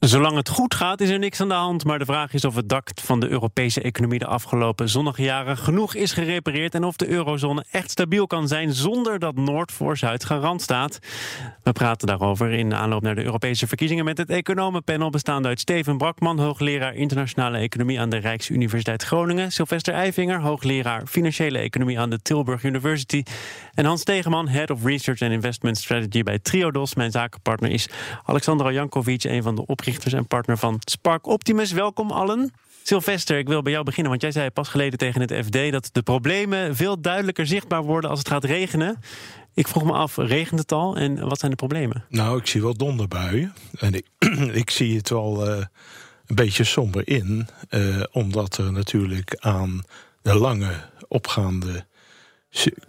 Zolang 0.00 0.36
het 0.36 0.48
goed 0.48 0.74
gaat, 0.74 1.00
is 1.00 1.10
er 1.10 1.18
niks 1.18 1.40
aan 1.40 1.48
de 1.48 1.54
hand. 1.54 1.84
Maar 1.84 1.98
de 1.98 2.04
vraag 2.04 2.32
is 2.32 2.44
of 2.44 2.54
het 2.54 2.68
dak 2.68 2.90
van 2.94 3.20
de 3.20 3.28
Europese 3.28 3.80
economie 3.80 4.18
de 4.18 4.26
afgelopen 4.26 4.88
zonnige 4.88 5.22
jaren 5.22 5.56
genoeg 5.56 5.94
is 5.94 6.12
gerepareerd. 6.12 6.74
En 6.74 6.84
of 6.84 6.96
de 6.96 7.08
eurozone 7.08 7.64
echt 7.70 7.90
stabiel 7.90 8.26
kan 8.26 8.48
zijn 8.48 8.72
zonder 8.72 9.18
dat 9.18 9.34
Noord 9.34 9.72
voor 9.72 9.96
Zuid 9.96 10.24
garant 10.24 10.62
staat. 10.62 10.98
We 11.62 11.72
praten 11.72 12.06
daarover 12.06 12.52
in 12.52 12.74
aanloop 12.74 13.02
naar 13.02 13.14
de 13.14 13.24
Europese 13.24 13.66
verkiezingen 13.66 14.04
met 14.04 14.18
het 14.18 14.30
economenpanel 14.30 15.10
bestaande 15.10 15.48
uit 15.48 15.60
Steven 15.60 15.98
Brakman, 15.98 16.38
hoogleraar 16.38 16.94
internationale 16.94 17.58
economie 17.58 18.00
aan 18.00 18.10
de 18.10 18.16
Rijksuniversiteit 18.16 19.02
Groningen. 19.02 19.52
Sylvester 19.52 19.94
Eifinger, 19.94 20.40
hoogleraar 20.40 21.06
financiële 21.06 21.58
economie 21.58 21.98
aan 21.98 22.10
de 22.10 22.22
Tilburg 22.22 22.62
University. 22.62 23.22
En 23.74 23.84
Hans 23.84 24.04
Tegeman, 24.04 24.48
Head 24.48 24.70
of 24.70 24.84
Research 24.84 25.22
and 25.22 25.32
Investment 25.32 25.78
Strategy 25.78 26.22
bij 26.22 26.38
Triodos. 26.38 26.94
Mijn 26.94 27.10
zakenpartner 27.10 27.70
is 27.70 27.88
Alexandra 28.24 28.70
Jankovic, 28.70 29.24
een 29.24 29.42
van 29.42 29.54
de 29.54 29.60
oprichters 29.60 29.84
en 29.86 30.26
partner 30.26 30.58
van 30.58 30.80
Spark 30.84 31.26
Optimus. 31.26 31.72
Welkom 31.72 32.10
allen. 32.10 32.52
Sylvester, 32.82 33.38
ik 33.38 33.48
wil 33.48 33.62
bij 33.62 33.72
jou 33.72 33.84
beginnen, 33.84 34.10
want 34.10 34.22
jij 34.22 34.32
zei 34.32 34.50
pas 34.50 34.68
geleden 34.68 34.98
tegen 34.98 35.20
het 35.20 35.32
FD 35.46 35.72
dat 35.72 35.88
de 35.92 36.02
problemen 36.02 36.76
veel 36.76 37.00
duidelijker 37.00 37.46
zichtbaar 37.46 37.82
worden 37.82 38.10
als 38.10 38.18
het 38.18 38.28
gaat 38.28 38.44
regenen. 38.44 38.98
Ik 39.54 39.68
vroeg 39.68 39.84
me 39.84 39.92
af, 39.92 40.16
regent 40.16 40.60
het 40.60 40.72
al 40.72 40.96
en 40.96 41.28
wat 41.28 41.38
zijn 41.38 41.50
de 41.50 41.56
problemen? 41.56 42.04
Nou, 42.08 42.38
ik 42.38 42.46
zie 42.46 42.62
wel 42.62 42.74
donderbuien. 42.74 43.54
En 43.78 43.94
ik, 43.94 44.06
ik 44.62 44.70
zie 44.70 44.96
het 44.96 45.08
wel 45.08 45.48
uh, 45.48 45.64
een 46.26 46.34
beetje 46.34 46.64
somber 46.64 47.08
in, 47.08 47.48
uh, 47.70 48.02
omdat 48.12 48.56
er 48.56 48.72
natuurlijk 48.72 49.36
aan 49.38 49.82
de 50.22 50.34
lange 50.34 50.72
opgaande 51.08 51.84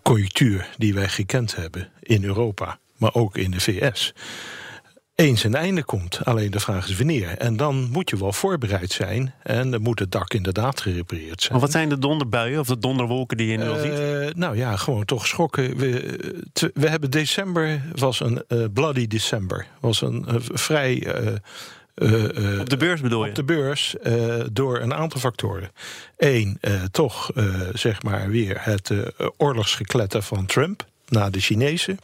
conjunctuur 0.04 0.70
die 0.78 0.94
wij 0.94 1.10
gekend 1.10 1.56
hebben 1.56 1.90
in 2.00 2.24
Europa, 2.24 2.80
maar 2.98 3.14
ook 3.14 3.38
in 3.38 3.52
de 3.52 3.60
VS 3.60 4.14
eens 5.26 5.44
een 5.44 5.56
einde 5.56 5.84
komt. 5.84 6.20
Alleen 6.24 6.52
de 6.52 6.60
vraag 6.60 6.90
is 6.90 6.98
wanneer. 6.98 7.38
En 7.38 7.58
dan 7.58 7.90
moet 7.92 8.10
je 8.10 8.18
wel 8.18 8.34
voorbereid 8.34 8.92
zijn. 8.92 9.34
En 9.44 9.72
dan 9.72 9.82
moet 9.82 10.00
het 10.00 10.12
dak 10.12 10.34
inderdaad 10.34 10.82
gerepareerd 10.82 11.42
zijn. 11.42 11.52
Maar 11.52 11.62
wat 11.62 11.72
zijn 11.72 11.90
de 11.90 12.00
donderbuien 12.00 12.60
of 12.60 12.68
de 12.68 12.78
donderwolken 12.78 13.38
die 13.38 13.48
je 13.48 13.58
nu 13.58 13.68
al 13.68 13.80
ziet? 13.80 13.92
Uh, 13.92 14.28
nou 14.36 14.58
ja, 14.58 14.76
gewoon 14.76 15.06
toch 15.06 15.28
schokken. 15.28 15.78
We, 15.78 16.42
we 16.74 16.90
hebben 16.90 17.12
december, 17.12 17.82
was 17.96 18.20
een 18.20 18.44
uh, 18.48 18.66
bloody 18.74 19.08
december. 19.08 19.66
Was 19.80 20.02
een 20.02 20.26
uh, 20.30 20.36
vrij... 20.40 21.08
op 22.60 22.70
de 22.70 22.78
beurs 22.78 23.02
bedoel 23.02 23.24
je? 23.24 23.30
Op 23.30 23.36
de 23.36 23.44
beurs, 23.44 23.96
door 24.52 24.80
een 24.80 24.94
aantal 24.94 25.20
factoren. 25.20 25.72
Eén, 26.18 26.60
toch 26.92 27.32
zeg 27.74 28.04
maar 28.04 28.30
weer 28.30 28.58
het 28.60 28.92
oorlogsgekletter 29.38 30.22
van 30.22 30.46
Trump 30.46 30.86
naar 31.08 31.32
de 31.32 31.40
Chinezen. 31.40 32.00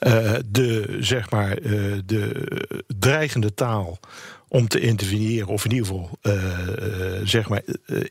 Uh, 0.00 0.34
de, 0.46 0.96
zeg 1.00 1.30
maar, 1.30 1.60
uh, 1.60 1.98
de 2.04 2.46
dreigende 2.98 3.54
taal 3.54 3.98
om 4.48 4.68
te 4.68 4.80
interveneren, 4.80 5.48
of 5.48 5.64
in 5.64 5.70
ieder 5.70 5.86
geval 5.86 6.18
uh, 6.22 6.32
zeg 7.24 7.48
maar, 7.48 7.62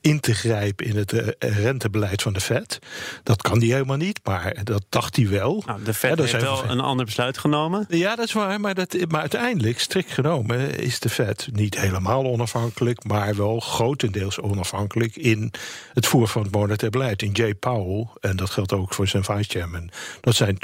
in 0.02 0.20
te 0.20 0.34
grijpen 0.34 0.86
in 0.86 0.96
het 0.96 1.36
rentebeleid 1.40 2.22
van 2.22 2.34
de 2.34 2.42
Fed. 2.42 2.80
Dat 3.24 3.42
kan 3.42 3.58
hij 3.60 3.68
helemaal 3.68 3.98
niet, 3.98 4.20
maar 4.24 4.64
dat 4.64 4.86
dacht 4.90 5.16
hij 5.16 5.30
wel. 5.30 5.64
Nou, 5.66 5.84
de 5.84 5.94
Fed 5.94 6.20
heeft 6.20 6.42
wel 6.42 6.64
een 6.70 6.80
ander 6.80 7.06
besluit 7.06 7.38
genomen. 7.38 7.86
Ja, 7.90 8.16
dat 8.16 8.26
is 8.26 8.34
waar, 8.34 8.60
maar, 8.60 8.76
dat, 8.76 8.96
maar 9.08 9.22
uiteindelijk, 9.22 9.80
strikt 9.80 10.12
genomen, 10.12 10.80
is 10.80 11.00
de 11.00 11.10
Fed 11.10 11.50
niet 11.52 11.80
helemaal 11.80 12.26
onafhankelijk, 12.26 13.04
maar 13.04 13.36
wel 13.36 13.60
grotendeels 13.60 14.40
onafhankelijk 14.40 15.16
in 15.16 15.52
het 15.94 16.06
voeren 16.06 16.30
van 16.30 16.42
het 16.42 16.52
monetair 16.52 16.92
beleid. 16.92 17.22
In 17.22 17.32
Jay 17.32 17.56
Powell, 17.56 18.08
en 18.20 18.36
dat 18.36 18.50
geldt 18.50 18.74
ook 18.74 18.94
voor 18.94 19.08
zijn 19.08 19.24
vice-chairman, 19.24 19.90
dat 20.22 20.36
zijn 20.36 20.58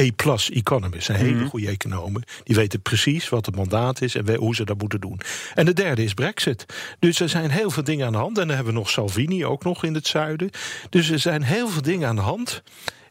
A-plus 0.00 0.50
economists, 0.50 1.08
een 1.08 1.14
hele 1.14 1.34
mhm. 1.34 1.46
goede 1.46 1.68
economen. 1.68 2.22
Die 2.44 2.56
weten 2.56 2.80
precies 2.80 3.28
wat 3.28 3.46
het 3.46 3.56
mandaat 3.56 4.00
is 4.02 4.14
en 4.14 4.34
hoe 4.34 4.54
ze 4.54 4.64
dat 4.64 4.78
moeten 4.78 5.00
doen. 5.00 5.20
En 5.54 5.64
de 5.64 5.72
derde 5.72 6.04
is 6.04 6.14
Brexit. 6.14 6.66
Dus 6.98 7.20
er 7.20 7.28
zijn 7.28 7.50
heel 7.50 7.70
veel 7.70 7.84
dingen 7.84 8.06
aan 8.06 8.12
de 8.12 8.18
hand. 8.18 8.38
En 8.38 8.46
dan 8.46 8.56
hebben 8.56 8.74
we 8.74 8.78
nog 8.78 8.90
Salvini 8.90 9.44
ook 9.44 9.64
nog 9.64 9.84
in 9.84 9.94
het 9.94 10.06
zuiden. 10.06 10.50
Dus 10.90 11.10
er 11.10 11.18
zijn 11.18 11.42
heel 11.42 11.68
veel 11.68 11.82
dingen 11.82 12.08
aan 12.08 12.16
de 12.16 12.22
hand. 12.22 12.62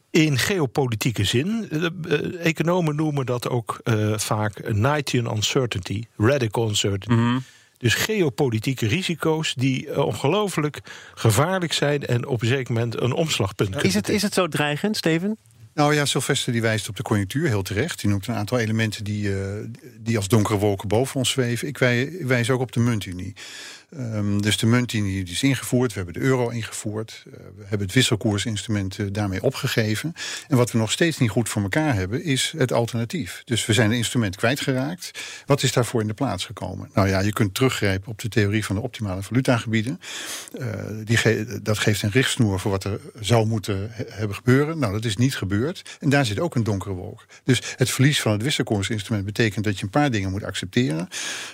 In 0.09 0.37
geopolitieke 0.37 1.23
zin. 1.23 1.67
De, 1.69 2.37
economen 2.37 2.95
noemen 2.95 3.25
dat 3.25 3.49
ook 3.49 3.81
uh, 3.83 4.17
vaak 4.17 4.53
Knightian 4.53 5.35
uncertainty, 5.35 6.03
radical 6.17 6.67
uncertainty. 6.67 7.21
Mhm. 7.21 7.39
Dus 7.77 7.93
geopolitieke 7.93 8.87
risico's 8.87 9.53
die 9.53 9.87
uh, 9.87 9.97
ongelooflijk 9.97 10.81
gevaarlijk 11.13 11.73
zijn 11.73 12.05
en 12.05 12.27
op 12.27 12.41
een 12.41 12.47
zeker 12.47 12.73
moment 12.73 13.01
een 13.01 13.13
omslagpunt 13.13 13.69
kunnen 13.69 13.87
is 13.87 13.93
het, 13.93 14.09
is 14.09 14.21
het 14.21 14.33
zo 14.33 14.47
dreigend, 14.47 14.97
Steven? 14.97 15.37
Nou 15.73 15.93
ja, 15.93 16.05
Sylvester 16.05 16.51
die 16.51 16.61
wijst 16.61 16.89
op 16.89 16.95
de 16.95 17.03
conjunctuur 17.03 17.47
heel 17.47 17.61
terecht. 17.61 18.01
Die 18.01 18.09
noemt 18.09 18.27
een 18.27 18.35
aantal 18.35 18.59
elementen 18.59 19.03
die, 19.03 19.29
uh, 19.29 19.37
die 19.99 20.17
als 20.17 20.27
donkere 20.27 20.57
wolken 20.57 20.87
boven 20.87 21.15
ons 21.15 21.29
zweven. 21.29 21.67
Ik 21.67 21.77
wijs 22.21 22.49
ook 22.49 22.61
op 22.61 22.71
de 22.71 22.79
muntunie. 22.79 23.33
Um, 23.97 24.41
dus 24.41 24.57
de 24.57 24.65
munt 24.65 24.89
die 24.89 25.23
is 25.23 25.43
ingevoerd, 25.43 25.93
we 25.93 25.95
hebben 25.95 26.21
de 26.21 26.27
euro 26.27 26.49
ingevoerd, 26.49 27.23
uh, 27.27 27.33
we 27.33 27.61
hebben 27.61 27.87
het 27.87 27.95
wisselkoersinstrument 27.95 28.97
uh, 28.97 29.07
daarmee 29.11 29.43
opgegeven. 29.43 30.13
En 30.47 30.57
wat 30.57 30.71
we 30.71 30.77
nog 30.77 30.91
steeds 30.91 31.17
niet 31.17 31.29
goed 31.29 31.49
voor 31.49 31.61
elkaar 31.61 31.93
hebben, 31.93 32.23
is 32.23 32.53
het 32.57 32.73
alternatief. 32.73 33.41
Dus 33.45 33.65
we 33.65 33.73
zijn 33.73 33.89
het 33.89 33.97
instrument 33.97 34.35
kwijtgeraakt. 34.35 35.11
Wat 35.45 35.63
is 35.63 35.71
daarvoor 35.71 36.01
in 36.01 36.07
de 36.07 36.13
plaats 36.13 36.45
gekomen? 36.45 36.89
Nou 36.93 37.07
ja, 37.07 37.19
je 37.19 37.33
kunt 37.33 37.53
teruggrijpen 37.53 38.11
op 38.11 38.19
de 38.19 38.29
theorie 38.29 38.65
van 38.65 38.75
de 38.75 38.81
optimale 38.81 39.23
valutagebieden. 39.23 39.99
Uh, 40.59 40.67
die 41.03 41.61
dat 41.61 41.77
geeft 41.77 42.01
een 42.01 42.11
richtsnoer 42.11 42.59
voor 42.59 42.71
wat 42.71 42.83
er 42.83 42.99
zou 43.19 43.47
moeten 43.47 43.91
hebben 43.93 44.35
gebeuren. 44.35 44.79
Nou, 44.79 44.93
dat 44.93 45.05
is 45.05 45.17
niet 45.17 45.35
gebeurd. 45.35 45.97
En 45.99 46.09
daar 46.09 46.25
zit 46.25 46.39
ook 46.39 46.55
een 46.55 46.63
donkere 46.63 46.93
wolk. 46.93 47.25
Dus 47.43 47.61
het 47.75 47.89
verlies 47.89 48.21
van 48.21 48.31
het 48.31 48.43
wisselkoersinstrument 48.43 49.25
betekent 49.25 49.65
dat 49.65 49.77
je 49.77 49.83
een 49.83 49.89
paar 49.89 50.11
dingen 50.11 50.31
moet 50.31 50.43
accepteren. 50.43 51.07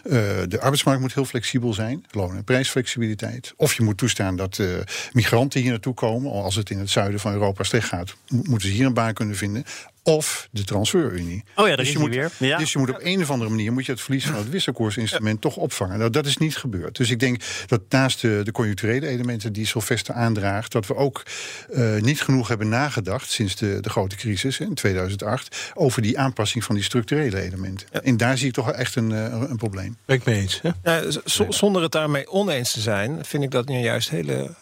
de 0.04 0.58
arbeidsmarkt 0.60 1.02
moet 1.02 1.14
heel 1.14 1.26
flexibel 1.26 1.74
zijn 1.74 2.06
en 2.36 2.44
prijsflexibiliteit. 2.44 3.54
Of 3.58 3.74
je 3.74 3.84
moet 3.84 3.98
toestaan 3.98 4.36
dat 4.36 4.58
uh, 4.58 4.78
migranten 5.12 5.62
hier 5.62 5.70
naartoe 5.70 5.94
komen. 5.94 6.32
Als 6.32 6.56
het 6.56 6.70
in 6.70 6.80
het 6.80 6.90
zuiden 6.90 7.20
van 7.20 7.34
Europa 7.34 7.64
slecht 7.64 7.88
gaat, 7.88 8.16
moeten 8.30 8.68
ze 8.68 8.74
hier 8.74 8.86
een 8.86 8.94
baan 8.94 9.14
kunnen 9.14 9.36
vinden 9.36 9.64
of 10.08 10.48
de 10.52 10.64
transferunie. 10.64 11.44
Oh 11.56 11.68
ja, 11.68 11.76
dat 11.76 11.78
dus 11.78 11.88
is 11.88 11.94
je 11.94 12.00
moet, 12.00 12.10
weer. 12.10 12.32
Ja. 12.38 12.58
Dus 12.58 12.72
je 12.72 12.80
moet 12.80 12.90
op 12.90 13.00
een 13.02 13.22
of 13.22 13.30
andere 13.30 13.50
manier 13.50 13.74
moet 13.74 13.86
je 13.86 13.92
het 13.92 14.02
verlies 14.02 14.26
van 14.26 14.36
het 14.36 14.50
wisselkoersinstrument 14.50 15.42
toch 15.42 15.56
opvangen. 15.56 15.98
Nou, 15.98 16.10
dat 16.10 16.26
is 16.26 16.38
niet 16.38 16.58
gebeurd. 16.58 16.98
Dus 16.98 17.10
ik 17.10 17.20
denk 17.20 17.44
dat 17.66 17.82
naast 17.90 18.22
de, 18.22 18.42
de 18.44 18.52
conjuncturele 18.52 19.08
elementen 19.08 19.54
die 19.54 19.66
Sylvester 19.66 20.14
aandraagt, 20.14 20.72
dat 20.72 20.88
we 20.88 20.96
ook 20.96 21.24
uh, 21.70 22.02
niet 22.02 22.22
genoeg 22.22 22.48
hebben 22.48 22.70
nagedacht 22.70 23.32
sinds 23.32 23.56
de, 23.56 23.78
de 23.82 23.90
grote 23.90 24.16
crisis 24.16 24.60
in 24.60 24.74
2008 24.74 25.72
over 25.74 26.02
die 26.02 26.20
aanpassing 26.20 26.64
van 26.64 26.76
die 26.76 26.84
structurele 26.84 27.42
elementen. 27.42 27.88
Ja. 27.92 28.02
En 28.02 28.18
daar 28.18 28.38
zie 28.38 28.48
ik 28.48 28.54
toch 28.54 28.72
echt 28.72 28.96
een, 28.96 29.12
uh, 29.12 29.46
een 29.50 29.58
probleem. 29.58 29.98
Ben 30.06 30.16
ik 30.16 30.26
mee 30.26 30.42
eens. 30.42 30.62
Hè? 30.62 30.70
Ja, 30.84 31.04
zonder 31.50 31.82
het 31.82 31.92
daarmee 31.92 32.32
oneens 32.32 32.72
te 32.72 32.82
zijn, 32.82 33.26
vind 33.26 33.44
ik 33.44 33.52
dat 33.52 33.68
nu 33.68 33.78
juist 33.78 34.10
hele 34.10 34.56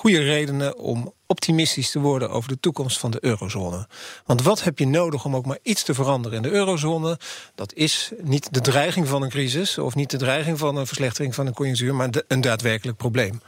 goede 0.00 0.22
redenen 0.22 0.78
om 0.78 1.12
optimistisch 1.26 1.90
te 1.90 1.98
worden 1.98 2.30
over 2.30 2.48
de 2.48 2.60
toekomst 2.60 2.98
van 2.98 3.10
de 3.10 3.18
eurozone. 3.20 3.88
Want 4.26 4.42
wat 4.42 4.62
heb 4.62 4.78
je 4.78 4.86
nodig 4.86 5.24
om 5.24 5.36
ook 5.36 5.46
maar 5.46 5.58
iets 5.62 5.82
te 5.82 5.94
veranderen 5.94 6.36
in 6.36 6.42
de 6.42 6.50
eurozone? 6.50 7.18
Dat 7.54 7.74
is 7.74 8.12
niet 8.22 8.54
de 8.54 8.60
dreiging 8.60 9.08
van 9.08 9.22
een 9.22 9.28
crisis 9.28 9.78
of 9.78 9.94
niet 9.94 10.10
de 10.10 10.16
dreiging 10.16 10.58
van 10.58 10.76
een 10.76 10.86
verslechtering 10.86 11.34
van 11.34 11.46
een 11.46 11.52
conjunctuur, 11.52 11.94
maar 11.94 12.08
een 12.28 12.40
daadwerkelijk 12.40 12.98
probleem. 12.98 13.40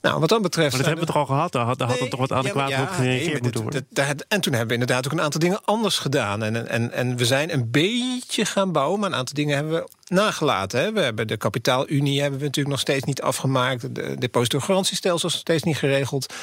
Nou, 0.00 0.20
wat 0.20 0.28
dat 0.28 0.42
betreft. 0.42 0.68
Maar 0.68 0.78
dat 0.78 0.86
hebben 0.86 1.06
we 1.06 1.12
toch 1.12 1.20
al 1.20 1.34
gehad? 1.34 1.52
Daar 1.52 1.64
had, 1.64 1.78
daar 1.78 1.88
had 1.88 2.10
toch 2.10 2.20
wat 2.20 2.32
adequaat 2.32 2.68
ja, 2.68 2.82
op 2.82 2.88
gereageerd 2.88 3.32
nee, 3.32 3.42
moeten 3.42 3.62
worden. 3.62 3.86
en 4.28 4.40
toen 4.40 4.52
hebben 4.52 4.76
we 4.76 4.82
inderdaad 4.82 5.06
ook 5.06 5.12
een 5.12 5.24
aantal 5.24 5.40
dingen 5.40 5.64
anders 5.64 5.98
gedaan. 5.98 6.42
En, 6.42 6.68
en, 6.68 6.92
en 6.92 7.16
we 7.16 7.26
zijn 7.26 7.52
een 7.52 7.70
beetje 7.70 8.44
gaan 8.44 8.72
bouwen, 8.72 9.00
maar 9.00 9.10
een 9.10 9.16
aantal 9.16 9.34
dingen 9.34 9.54
hebben 9.56 9.74
we 9.74 9.88
nagelaten. 10.14 10.80
Hè. 10.80 10.92
We 10.92 11.00
hebben 11.00 11.26
de 11.26 11.36
kapitaalunie 11.36 12.20
hebben 12.20 12.38
we 12.38 12.44
natuurlijk 12.44 12.74
nog 12.74 12.80
steeds 12.80 13.04
niet 13.04 13.22
afgemaakt. 13.22 13.94
De 13.94 14.16
depositogarantiestelsel 14.18 15.28
is 15.28 15.34
nog 15.34 15.42
steeds 15.42 15.62
niet 15.62 15.76
geregeld. 15.76 16.34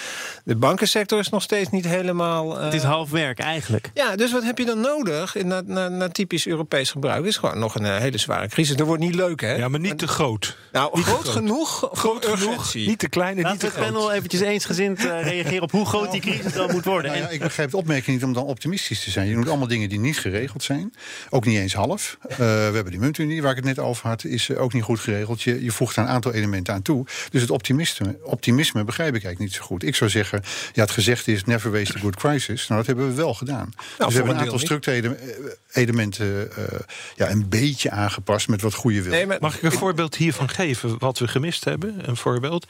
De 0.43 0.55
bankensector 0.55 1.19
is 1.19 1.29
nog 1.29 1.41
steeds 1.41 1.69
niet 1.69 1.85
helemaal... 1.85 2.57
Uh... 2.57 2.63
Het 2.63 2.73
is 2.73 2.83
half 2.83 3.09
werk 3.09 3.39
eigenlijk. 3.39 3.89
Ja, 3.93 4.15
dus 4.15 4.31
wat 4.31 4.43
heb 4.43 4.57
je 4.57 4.65
dan 4.65 4.79
nodig 4.79 5.35
in, 5.35 5.47
na, 5.47 5.61
na, 5.65 5.89
na 5.89 6.09
typisch 6.09 6.47
Europees 6.47 6.91
gebruik? 6.91 7.17
Het 7.17 7.27
is 7.27 7.37
gewoon 7.37 7.59
nog 7.59 7.75
een 7.75 7.85
hele 7.85 8.17
zware 8.17 8.47
crisis. 8.47 8.75
Dat 8.75 8.87
wordt 8.87 9.01
niet 9.01 9.15
leuk, 9.15 9.41
hè? 9.41 9.53
Ja, 9.53 9.67
maar 9.67 9.79
niet 9.79 9.97
te 9.97 10.07
groot. 10.07 10.57
Nou, 10.71 10.89
niet 10.93 11.05
groot, 11.05 11.27
genoeg. 11.27 11.89
Groot 11.91 12.25
genoeg, 12.25 12.73
niet 12.73 12.99
te 12.99 13.09
klein 13.09 13.41
Laten 13.41 13.59
we 13.59 13.65
het 13.65 13.85
panel 13.85 14.11
eventjes 14.11 14.41
eensgezind 14.41 14.99
uh, 14.99 15.23
reageren 15.31 15.61
op 15.61 15.71
hoe 15.71 15.85
groot 15.85 16.11
die 16.11 16.21
crisis 16.21 16.53
dan 16.53 16.71
moet 16.71 16.85
worden. 16.85 17.11
Nou 17.11 17.23
ja, 17.23 17.29
ik 17.29 17.39
begrijp 17.39 17.71
de 17.71 17.77
opmerking 17.77 18.15
niet 18.15 18.25
om 18.25 18.33
dan 18.33 18.43
optimistisch 18.43 19.03
te 19.03 19.09
zijn. 19.09 19.27
Je 19.27 19.33
noemt 19.33 19.47
allemaal 19.47 19.67
dingen 19.67 19.89
die 19.89 19.99
niet 19.99 20.19
geregeld 20.19 20.63
zijn. 20.63 20.93
Ook 21.29 21.45
niet 21.45 21.57
eens 21.57 21.73
half. 21.73 22.17
Uh, 22.29 22.37
we 22.37 22.43
hebben 22.45 22.91
die 22.91 22.99
muntunie 22.99 23.41
waar 23.41 23.57
ik 23.57 23.60
ik 23.60 23.60
het 23.65 23.75
net 23.75 23.85
over 23.85 24.07
had, 24.07 24.23
is 24.23 24.49
eh, 24.49 24.61
ook 24.61 24.73
niet 24.73 24.83
goed 24.83 24.99
geregeld. 24.99 25.41
Je, 25.41 25.63
je 25.63 25.71
voegt 25.71 25.95
daar 25.95 26.05
een 26.05 26.11
aantal 26.11 26.33
elementen 26.33 26.73
aan 26.73 26.81
toe. 26.81 27.05
Dus 27.29 27.41
het 27.41 27.49
optimisme, 27.49 28.17
optimisme 28.23 28.83
begrijp 28.83 29.15
ik 29.15 29.23
eigenlijk 29.23 29.51
niet 29.51 29.61
zo 29.61 29.67
goed. 29.67 29.83
Ik 29.83 29.95
zou 29.95 30.09
zeggen, 30.09 30.43
ja, 30.73 30.81
het 30.81 30.91
gezegd 30.91 31.27
is 31.27 31.43
never 31.43 31.71
waste 31.71 31.97
a 31.97 31.99
good 31.99 32.15
crisis. 32.15 32.67
Nou, 32.67 32.79
dat 32.79 32.87
hebben 32.87 33.07
we 33.07 33.13
wel 33.13 33.33
gedaan. 33.33 33.69
dus 33.97 34.07
we 34.07 34.13
hebben 34.13 34.35
een 34.35 34.41
aantal 34.41 34.59
structurele 34.59 35.15
eh, 35.15 35.27
elementen 35.71 36.55
eh, 36.55 36.79
ja, 37.15 37.29
een 37.29 37.49
beetje 37.49 37.91
aangepast 37.91 38.47
met 38.47 38.61
wat 38.61 38.73
goede 38.73 39.01
wil. 39.01 39.11
Nee, 39.11 39.25
maar 39.25 39.37
Mag 39.39 39.55
ik 39.55 39.63
een 39.63 39.71
voorbeeld 39.71 40.15
hiervan 40.15 40.49
geven 40.49 40.99
wat 40.99 41.19
we 41.19 41.27
gemist 41.27 41.63
hebben? 41.65 42.09
Een 42.09 42.17
voorbeeld. 42.17 42.65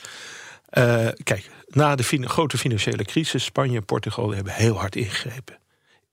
Eh, 0.70 1.08
kijk, 1.24 1.50
na 1.68 1.96
de 1.96 2.04
fin- 2.04 2.30
grote 2.30 2.58
financiële 2.58 3.06
crisis, 3.06 3.44
Spanje 3.44 3.78
en 3.78 3.86
Portugal 3.86 4.32
hebben 4.32 4.54
heel 4.54 4.80
hard 4.80 4.96
ingegrepen. 4.96 5.60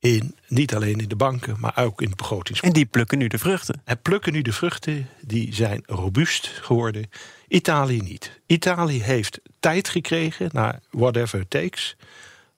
In, 0.00 0.36
niet 0.48 0.74
alleen 0.74 1.00
in 1.00 1.08
de 1.08 1.16
banken, 1.16 1.56
maar 1.60 1.76
ook 1.76 2.00
in 2.02 2.08
het 2.08 2.16
begrotings. 2.16 2.60
En 2.60 2.72
die 2.72 2.86
plukken 2.86 3.18
nu 3.18 3.26
de 3.26 3.38
vruchten. 3.38 3.82
En 3.84 4.00
plukken 4.02 4.32
nu 4.32 4.42
de 4.42 4.52
vruchten, 4.52 5.08
die 5.20 5.54
zijn 5.54 5.82
robuust 5.86 6.46
geworden. 6.46 7.10
Italië 7.48 8.00
niet. 8.00 8.40
Italië 8.46 9.02
heeft 9.02 9.40
tijd 9.60 9.88
gekregen 9.88 10.48
naar 10.52 10.80
whatever 10.90 11.40
it 11.40 11.50
takes 11.50 11.96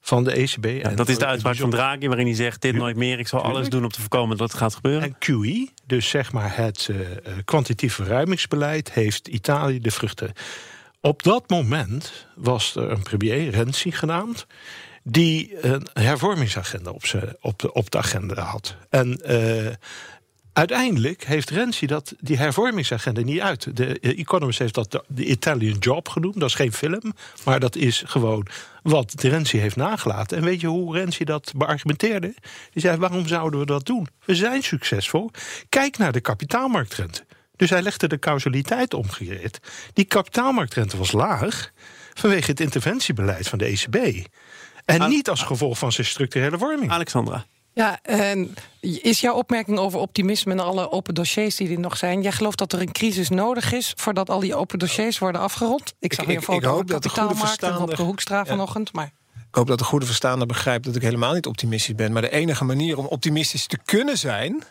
van 0.01 0.23
de 0.23 0.31
ECB. 0.31 0.65
Ja, 0.65 0.89
en 0.89 0.95
dat 0.95 1.09
is 1.09 1.17
de 1.17 1.25
uitspraak 1.25 1.55
van 1.55 1.69
Draghi 1.69 2.07
waarin 2.07 2.25
hij 2.25 2.35
zegt... 2.35 2.61
dit 2.61 2.75
nooit 2.75 2.95
meer, 2.95 3.19
ik 3.19 3.27
zal 3.27 3.41
alles 3.41 3.69
doen 3.69 3.83
om 3.83 3.89
te 3.89 3.99
voorkomen 3.99 4.37
dat 4.37 4.51
het 4.51 4.57
gaat 4.57 4.75
gebeuren. 4.75 5.03
En 5.03 5.17
QE, 5.19 5.69
dus 5.85 6.09
zeg 6.09 6.31
maar 6.31 6.55
het 6.55 6.89
eh, 6.89 6.97
kwantitatief 7.45 7.93
verruimingsbeleid, 7.93 8.91
heeft 8.93 9.27
Italië 9.27 9.79
de 9.79 9.91
vruchten. 9.91 10.31
Op 11.01 11.23
dat 11.23 11.49
moment 11.49 12.27
was 12.35 12.75
er 12.75 12.91
een 12.91 13.01
premier, 13.01 13.49
Renzi 13.49 13.91
genaamd, 13.91 14.45
die 15.03 15.65
een 15.65 15.87
hervormingsagenda 15.93 16.89
op, 16.91 17.05
z'n- 17.05 17.35
op, 17.41 17.59
de, 17.59 17.73
op 17.73 17.91
de 17.91 17.97
agenda 17.97 18.41
had. 18.41 18.75
En 18.89 19.15
eh, 19.17 19.73
uiteindelijk 20.53 21.23
heeft 21.23 21.49
Renzi 21.49 21.85
dat, 21.85 22.13
die 22.19 22.37
hervormingsagenda 22.37 23.21
niet 23.21 23.39
uit. 23.39 23.77
De 23.77 23.99
Economist 23.99 24.59
heeft 24.59 24.73
dat 24.73 24.91
de, 24.91 25.03
de 25.07 25.25
Italian 25.25 25.77
Job 25.79 26.09
genoemd. 26.09 26.39
Dat 26.39 26.49
is 26.49 26.55
geen 26.55 26.73
film, 26.73 27.13
maar 27.43 27.59
dat 27.59 27.75
is 27.75 28.03
gewoon 28.05 28.47
wat 28.83 29.13
Renzi 29.17 29.57
heeft 29.57 29.75
nagelaten. 29.75 30.37
En 30.37 30.43
weet 30.43 30.61
je 30.61 30.67
hoe 30.67 30.95
Renzi 30.95 31.23
dat 31.23 31.51
beargumenteerde? 31.55 32.33
Die 32.71 32.81
zei, 32.81 32.97
waarom 32.97 33.27
zouden 33.27 33.59
we 33.59 33.65
dat 33.65 33.85
doen? 33.85 34.07
We 34.25 34.35
zijn 34.35 34.63
succesvol. 34.63 35.31
Kijk 35.69 35.97
naar 35.97 36.11
de 36.11 36.21
kapitaalmarktrente. 36.21 37.25
Dus 37.55 37.69
hij 37.69 37.81
legde 37.81 38.07
de 38.07 38.19
causaliteit 38.19 38.93
omgekeerd. 38.93 39.59
Die 39.93 40.05
kapitaalmarktrente 40.05 40.97
was 40.97 41.11
laag 41.11 41.71
vanwege 42.13 42.51
het 42.51 42.59
interventiebeleid 42.59 43.47
van 43.47 43.57
de 43.57 43.65
ECB. 43.65 44.27
En 44.99 45.09
niet 45.09 45.29
als 45.29 45.43
gevolg 45.43 45.77
van 45.77 45.91
zijn 45.91 46.07
structurele 46.07 46.57
vorming. 46.57 46.91
Alexandra. 46.91 47.45
Ja, 47.73 47.99
en 48.01 48.53
is 48.81 49.21
jouw 49.21 49.33
opmerking 49.33 49.77
over 49.77 49.99
optimisme 49.99 50.51
en 50.51 50.59
alle 50.59 50.91
open 50.91 51.13
dossiers 51.13 51.55
die 51.55 51.71
er 51.73 51.79
nog 51.79 51.97
zijn? 51.97 52.21
Jij 52.21 52.31
gelooft 52.31 52.57
dat 52.57 52.73
er 52.73 52.81
een 52.81 52.91
crisis 52.91 53.29
nodig 53.29 53.71
is 53.73 53.93
voordat 53.95 54.29
al 54.29 54.39
die 54.39 54.55
open 54.55 54.79
dossiers 54.79 55.17
worden 55.19 55.41
afgerond? 55.41 55.93
Ik 55.99 56.13
zag 56.13 56.21
Ik- 56.21 56.27
weer 56.27 56.37
een 56.37 56.43
foto 56.43 56.57
ik 56.59 56.65
hoop 56.65 56.73
over 56.73 56.85
dat 56.85 57.03
de 57.03 57.09
goede 57.09 57.23
kapitaalmarkt 57.23 57.61
en 57.63 57.67
verstaander- 57.67 57.91
op 57.91 57.97
de 57.97 58.03
Hoekstra 58.03 58.45
vanochtend. 58.45 58.93
Maar 58.93 59.11
Ik 59.51 59.57
hoop 59.57 59.67
dat 59.67 59.79
de 59.79 59.83
goede 59.83 60.05
verstaander 60.05 60.47
begrijpt 60.47 60.85
dat 60.85 60.95
ik 60.95 61.01
helemaal 61.01 61.33
niet 61.33 61.45
optimistisch 61.45 61.95
ben. 61.95 62.11
Maar 62.11 62.21
de 62.21 62.31
enige 62.31 62.63
manier 62.63 62.97
om 62.97 63.05
optimistisch 63.05 63.67
te 63.67 63.77
kunnen 63.85 64.17
zijn 64.17 64.63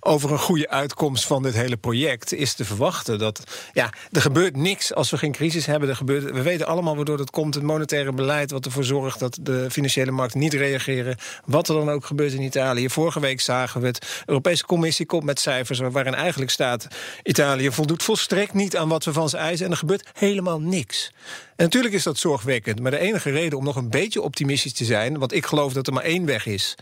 over 0.00 0.32
een 0.32 0.38
goede 0.38 0.68
uitkomst 0.68 1.26
van 1.26 1.42
dit 1.42 1.54
hele 1.54 1.76
project 1.76 2.32
is 2.32 2.54
te 2.54 2.64
verwachten 2.64 3.18
dat 3.18 3.44
ja, 3.72 3.92
er 4.12 4.20
gebeurt 4.20 4.56
niks 4.56 4.94
als 4.94 5.10
we 5.10 5.18
geen 5.18 5.32
crisis 5.32 5.66
hebben. 5.66 5.88
Er 5.88 5.96
gebeurt, 5.96 6.24
we 6.24 6.42
weten 6.42 6.66
allemaal 6.66 6.96
waardoor 6.96 7.16
dat 7.16 7.30
komt. 7.30 7.54
Het 7.54 7.64
monetaire 7.64 8.12
beleid 8.12 8.50
wat 8.50 8.64
ervoor 8.64 8.84
zorgt 8.84 9.18
dat 9.18 9.38
de 9.40 9.70
financiële 9.70 10.10
markten 10.10 10.40
niet 10.40 10.54
reageren. 10.54 11.16
Wat 11.44 11.68
er 11.68 11.74
dan 11.74 11.90
ook 11.90 12.04
gebeurt 12.04 12.32
in 12.32 12.42
Italië. 12.42 12.90
Vorige 12.90 13.20
week 13.20 13.40
zagen 13.40 13.80
we 13.80 13.86
het. 13.86 14.00
De 14.00 14.22
Europese 14.26 14.64
Commissie 14.64 15.06
komt 15.06 15.24
met 15.24 15.40
cijfers 15.40 15.78
waarin 15.78 16.14
eigenlijk 16.14 16.50
staat: 16.50 16.86
Italië 17.22 17.70
voldoet 17.70 18.02
volstrekt 18.02 18.54
niet 18.54 18.76
aan 18.76 18.88
wat 18.88 19.04
we 19.04 19.12
van 19.12 19.28
ze 19.28 19.36
eisen. 19.36 19.66
En 19.66 19.72
er 19.72 19.78
gebeurt 19.78 20.08
helemaal 20.12 20.60
niks. 20.60 21.10
En 21.58 21.64
natuurlijk 21.64 21.94
is 21.94 22.02
dat 22.02 22.18
zorgwekkend. 22.18 22.80
Maar 22.80 22.90
de 22.90 22.98
enige 22.98 23.30
reden 23.30 23.58
om 23.58 23.64
nog 23.64 23.76
een 23.76 23.90
beetje 23.90 24.22
optimistisch 24.22 24.72
te 24.72 24.84
zijn, 24.84 25.18
want 25.18 25.32
ik 25.32 25.46
geloof 25.46 25.72
dat 25.72 25.86
er 25.86 25.92
maar 25.92 26.02
één 26.02 26.24
weg 26.24 26.46
is. 26.46 26.74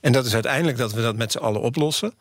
En 0.00 0.12
dat 0.12 0.26
is 0.26 0.34
uiteindelijk 0.34 0.76
dat 0.78 0.92
we 0.92 1.02
dat 1.02 1.16
met 1.16 1.32
z'n 1.32 1.38
allen 1.38 1.60
oplossen. 1.60 2.14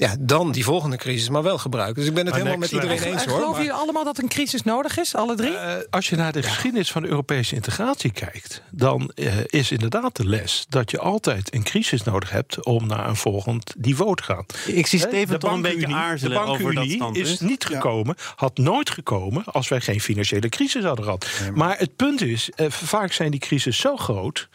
Ja, 0.00 0.16
dan 0.18 0.52
die 0.52 0.64
volgende 0.64 0.96
crisis 0.96 1.28
maar 1.28 1.42
wel 1.42 1.58
gebruiken. 1.58 1.94
Dus 1.94 2.06
ik 2.06 2.14
ben 2.14 2.24
het 2.26 2.34
Maar 2.34 2.42
helemaal 2.44 2.60
met 2.60 2.70
iedereen 2.72 2.96
level. 2.98 3.12
eens 3.12 3.24
hoor. 3.24 3.32
geloven 3.34 3.50
Maar- 3.52 3.60
jullie 3.64 3.80
allemaal 3.80 4.04
dat 4.04 4.18
een 4.18 4.28
crisis 4.28 4.62
nodig 4.62 4.98
is, 4.98 5.14
alle 5.14 5.34
drie? 5.34 5.56
Eh, 5.56 5.74
als 5.90 6.08
je 6.08 6.16
naar 6.16 6.32
de 6.32 6.42
geschiedenis 6.42 6.92
van 6.92 7.02
de 7.02 7.08
Europese 7.08 7.54
integratie 7.54 8.10
kijkt, 8.12 8.62
dan 8.70 9.10
eh, 9.14 9.32
is 9.46 9.70
inderdaad 9.70 10.16
de 10.16 10.26
les 10.26 10.66
dat 10.68 10.90
je 10.90 10.98
altijd 10.98 11.54
een 11.54 11.62
crisis 11.62 12.02
nodig 12.02 12.30
hebt 12.30 12.64
om 12.64 12.86
naar 12.86 13.08
een 13.08 13.16
volgend 13.16 13.74
niveau 13.78 14.16
te 14.16 14.22
gaan. 14.22 14.46
Ik 14.66 14.86
zie 14.86 14.98
Steven 14.98 15.38
toch 15.38 15.52
een 15.52 15.62
beetje 15.62 15.86
aarzelen 15.94 16.44
de 16.44 16.50
over 16.50 16.74
dat 16.74 16.88
standpunt. 16.90 17.26
is 17.26 17.40
niet 17.40 17.64
gekomen, 17.64 18.16
had 18.36 18.58
nooit 18.58 18.90
gekomen 18.90 19.44
als 19.44 19.68
wij 19.68 19.80
geen 19.80 20.00
financiële 20.00 20.48
crisis 20.48 20.84
hadden 20.84 21.04
gehad. 21.04 21.26
maar... 21.54 21.78
het 21.78 21.96
punt 21.96 22.20
is, 22.20 22.50
eh, 22.54 22.70
vaak 22.70 23.12
zijn 23.12 23.30
die 23.30 23.40
crisis 23.40 23.78
zo 23.80 23.96
groot 23.96 24.48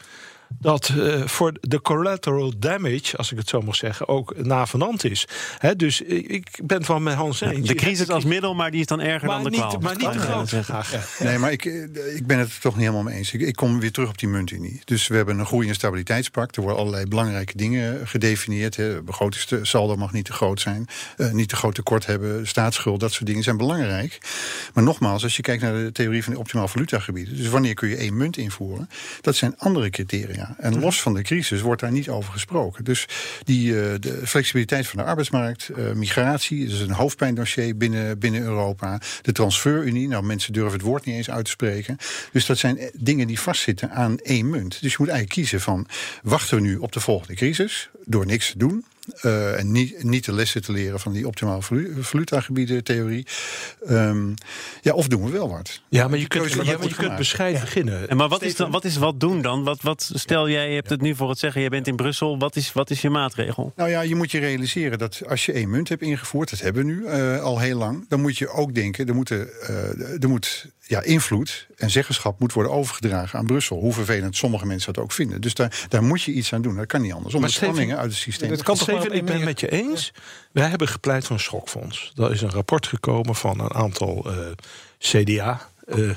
dat 0.59 0.89
eh, 0.99 1.21
voor 1.27 1.53
de 1.61 1.81
collateral 1.81 2.53
damage, 2.57 3.17
als 3.17 3.31
ik 3.31 3.37
het 3.37 3.49
zo 3.49 3.61
mag 3.61 3.75
zeggen, 3.75 4.07
ook 4.07 4.37
navenant 4.37 5.03
is. 5.03 5.27
Hè, 5.57 5.75
dus 5.75 6.01
ik 6.01 6.27
ik 6.27 6.49
ben 6.63 6.83
van 6.85 7.03
mijn 7.03 7.17
Hans 7.17 7.41
eens. 7.41 7.67
De 7.67 7.75
crisis 7.75 8.09
als 8.09 8.23
middel, 8.23 8.53
maar 8.53 8.71
die 8.71 8.79
is 8.79 8.85
dan 8.85 8.99
erger 9.01 9.27
maar 9.27 9.35
dan 9.35 9.43
de 9.43 9.49
niet, 9.49 9.59
kwaal. 9.59 9.79
maar 9.79 9.95
niet 9.97 10.11
te 10.11 10.63
groot. 10.63 11.19
Nee, 11.19 11.37
maar 11.37 11.51
ik, 11.51 11.65
eh, 11.65 12.15
ik 12.15 12.27
ben 12.27 12.39
het 12.39 12.49
er 12.49 12.59
toch 12.59 12.73
niet 12.73 12.81
helemaal 12.81 13.03
mee 13.03 13.15
eens. 13.17 13.33
Ik, 13.33 13.41
ik 13.41 13.55
kom 13.55 13.79
weer 13.79 13.91
terug 13.91 14.09
op 14.09 14.17
die 14.17 14.29
muntunie. 14.29 14.81
Dus 14.85 15.07
we 15.07 15.15
hebben 15.15 15.39
een 15.39 15.45
groei- 15.45 15.67
en 15.67 15.75
stabiliteitspact. 15.75 16.55
Er 16.55 16.61
worden 16.61 16.79
allerlei 16.79 17.05
belangrijke 17.05 17.57
dingen 17.57 18.07
gedefinieerd. 18.07 18.75
Hè. 18.75 19.01
Begrotingssaldo 19.01 19.95
mag 19.95 20.11
niet 20.13 20.25
te 20.25 20.33
groot 20.33 20.61
zijn. 20.61 20.87
eh, 21.17 21.31
niet 21.31 21.49
te 21.49 21.55
groot 21.55 21.75
tekort 21.75 22.05
hebben. 22.05 22.47
Staatsschuld, 22.47 22.99
dat 22.99 23.11
soort 23.13 23.25
dingen 23.25 23.43
zijn 23.43 23.57
belangrijk. 23.57 24.17
Maar 24.73 24.83
nogmaals, 24.83 25.23
als 25.23 25.35
je 25.35 25.41
kijkt 25.41 25.61
naar 25.61 25.73
de 25.73 25.91
theorie 25.91 26.23
van 26.23 26.33
de 26.33 26.39
optimaal 26.39 26.67
valutagebieden. 26.67 27.37
Dus 27.37 27.47
wanneer 27.47 27.73
kun 27.73 27.89
je 27.89 27.95
één 27.95 28.17
munt 28.17 28.37
invoeren? 28.37 28.89
Dat 29.21 29.35
zijn 29.35 29.57
andere 29.57 29.89
criteria. 29.89 30.42
En 30.57 30.79
los 30.79 31.01
van 31.01 31.13
de 31.13 31.21
crisis 31.21 31.61
wordt 31.61 31.81
daar 31.81 31.91
niet 31.91 32.09
over 32.09 32.33
gesproken. 32.33 32.83
Dus 32.83 33.07
die, 33.43 33.81
eh, 33.81 33.99
de 33.99 34.21
flexibiliteit 34.27 34.87
van 34.87 34.99
de 34.99 35.05
arbeidsmarkt, 35.05 35.69
eh, 35.69 35.91
migratie, 35.91 36.65
dat 36.65 36.73
is 36.73 36.79
een 36.79 36.91
hoofdpijndossier 36.91 37.77
binnen, 37.77 38.19
binnen 38.19 38.41
Europa. 38.41 39.01
De 39.21 39.31
transferunie, 39.31 40.07
nou 40.07 40.23
mensen 40.23 40.53
durven 40.53 40.73
het 40.73 40.81
woord 40.81 41.05
niet 41.05 41.15
eens 41.15 41.29
uit 41.29 41.45
te 41.45 41.51
spreken. 41.51 41.97
Dus 42.31 42.45
dat 42.45 42.57
zijn 42.57 42.77
eh, 42.77 42.87
dingen 42.93 43.27
die 43.27 43.39
vastzitten 43.39 43.91
aan 43.91 44.17
één 44.17 44.49
munt. 44.49 44.81
Dus 44.81 44.91
je 44.91 44.97
moet 44.99 45.09
eigenlijk 45.09 45.39
kiezen 45.39 45.61
van 45.61 45.87
wachten 46.23 46.55
we 46.57 46.61
nu 46.61 46.77
op 46.77 46.91
de 46.91 46.99
volgende 46.99 47.35
crisis 47.35 47.89
door 48.05 48.25
niks 48.25 48.51
te 48.51 48.57
doen. 48.57 48.85
Eh, 49.21 49.59
en 49.59 49.71
niet, 49.71 50.03
niet 50.03 50.25
de 50.25 50.33
lessen 50.33 50.61
te 50.61 50.71
leren 50.71 50.99
van 50.99 51.11
die 51.11 51.27
optimale 51.27 51.61
valu- 51.61 51.95
valutagebieden 51.99 52.83
theorie. 52.83 53.25
Ehm, 53.85 54.33
ja, 54.81 54.93
of 54.93 55.07
doen 55.07 55.25
we 55.25 55.31
wel 55.31 55.49
wat? 55.49 55.81
Ja, 55.89 56.07
maar 56.07 56.19
je 56.19 56.27
kunt, 56.27 56.51
ja, 56.51 56.77
maar 56.77 56.87
je 56.87 56.95
kunt 56.95 57.15
bescheiden 57.15 57.61
beginnen. 57.61 58.09
En 58.09 58.17
maar 58.17 58.27
wat 58.27 58.41
is, 58.41 58.55
dan, 58.55 58.71
wat 58.71 58.85
is 58.85 58.97
wat 58.97 59.19
doen 59.19 59.41
dan? 59.41 59.63
Wat, 59.63 59.81
wat, 59.81 60.11
stel 60.13 60.49
jij 60.49 60.69
je 60.69 60.75
hebt 60.75 60.89
het 60.89 61.01
nu 61.01 61.15
voor 61.15 61.29
het 61.29 61.39
zeggen, 61.39 61.61
je 61.61 61.69
bent 61.69 61.87
in 61.87 61.95
Brussel. 61.95 62.37
Wat 62.37 62.55
is, 62.55 62.73
wat 62.73 62.89
is 62.89 63.01
je 63.01 63.09
maatregel? 63.09 63.73
Nou 63.75 63.89
ja, 63.89 64.01
je 64.01 64.15
moet 64.15 64.31
je 64.31 64.39
realiseren 64.39 64.97
dat 64.97 65.21
als 65.27 65.45
je 65.45 65.51
één 65.51 65.69
munt 65.69 65.89
hebt 65.89 66.01
ingevoerd, 66.01 66.49
dat 66.49 66.59
hebben 66.59 66.85
we 66.85 66.91
nu 66.91 67.05
eh, 67.05 67.41
al 67.41 67.59
heel 67.59 67.77
lang, 67.77 68.05
dan 68.09 68.21
moet 68.21 68.37
je 68.37 68.49
ook 68.49 68.73
denken, 68.75 69.07
er, 69.07 69.15
moeten, 69.15 69.61
eh, 69.61 70.23
er 70.23 70.29
moet 70.29 70.71
ja, 70.87 71.01
invloed 71.01 71.67
en 71.77 71.89
zeggenschap 71.89 72.39
moet 72.39 72.53
worden 72.53 72.71
overgedragen 72.71 73.39
aan 73.39 73.45
Brussel. 73.45 73.79
Hoe 73.79 73.93
vervelend 73.93 74.35
sommige 74.35 74.65
mensen 74.65 74.93
dat 74.93 75.03
ook 75.03 75.11
vinden. 75.11 75.41
Dus 75.41 75.53
daar, 75.53 75.85
daar 75.89 76.03
moet 76.03 76.21
je 76.21 76.31
iets 76.31 76.53
aan 76.53 76.61
doen. 76.61 76.75
Dat 76.75 76.85
kan 76.85 77.01
niet 77.01 77.13
anders. 77.13 77.33
Om 77.33 77.41
de 77.41 77.49
spanningen 77.49 77.97
uit 77.97 78.09
het 78.09 78.19
systeem 78.19 78.49
dat 78.49 78.57
te 78.57 78.63
kan 78.63 78.75
toch 78.75 78.87
Steven, 78.99 79.17
ik 79.17 79.25
ben 79.25 79.35
het 79.35 79.43
met 79.45 79.59
je 79.59 79.69
eens. 79.71 80.11
Wij 80.51 80.67
hebben 80.67 80.87
gepleit 80.87 81.25
voor 81.25 81.35
een 81.35 81.41
schokfonds. 81.41 82.11
Dat 82.15 82.31
is 82.31 82.41
een 82.41 82.51
rapport 82.51 82.87
gekomen 82.87 83.35
van 83.35 83.59
een 83.59 83.73
aantal 83.73 84.25
eh, 84.25 84.37
CDA. 84.99 85.67
eh, 85.85 86.09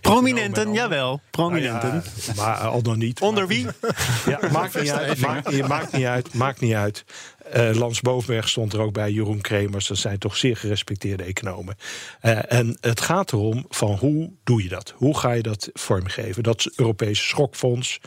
Prominenten, 0.00 0.72
jawel. 0.72 1.20
Prominenten. 1.30 1.88
Nou 1.88 2.02
ja, 2.26 2.32
maar 2.36 2.56
al 2.56 2.82
dan 2.82 2.98
niet. 2.98 3.20
Onder 3.30 3.46
wie? 3.46 3.66
Ja, 4.26 4.38
maakt 4.52 4.80
niet 4.80 4.90
uit. 4.90 5.18
Maakt, 5.20 5.68
maakt 5.68 5.92
niet 5.92 6.04
uit. 6.04 6.34
Maakt 6.34 6.60
niet 6.60 6.74
uit. 6.74 7.04
Eh, 7.50 7.70
Lans 7.74 8.00
Bovenberg 8.00 8.48
stond 8.48 8.72
er 8.72 8.80
ook 8.80 8.92
bij, 8.92 9.10
Jeroen 9.10 9.40
Kremers. 9.40 9.86
Dat 9.86 9.96
zijn 9.96 10.18
toch 10.18 10.36
zeer 10.36 10.56
gerespecteerde 10.56 11.22
economen. 11.22 11.76
Eh, 12.20 12.52
en 12.52 12.76
het 12.80 13.00
gaat 13.00 13.32
erom 13.32 13.64
van 13.68 13.96
hoe 13.96 14.30
doe 14.44 14.62
je 14.62 14.68
dat? 14.68 14.94
Hoe 14.96 15.18
ga 15.18 15.32
je 15.32 15.42
dat 15.42 15.68
vormgeven? 15.72 16.42
Dat 16.42 16.70
Europese 16.76 17.22
schokfonds. 17.22 18.00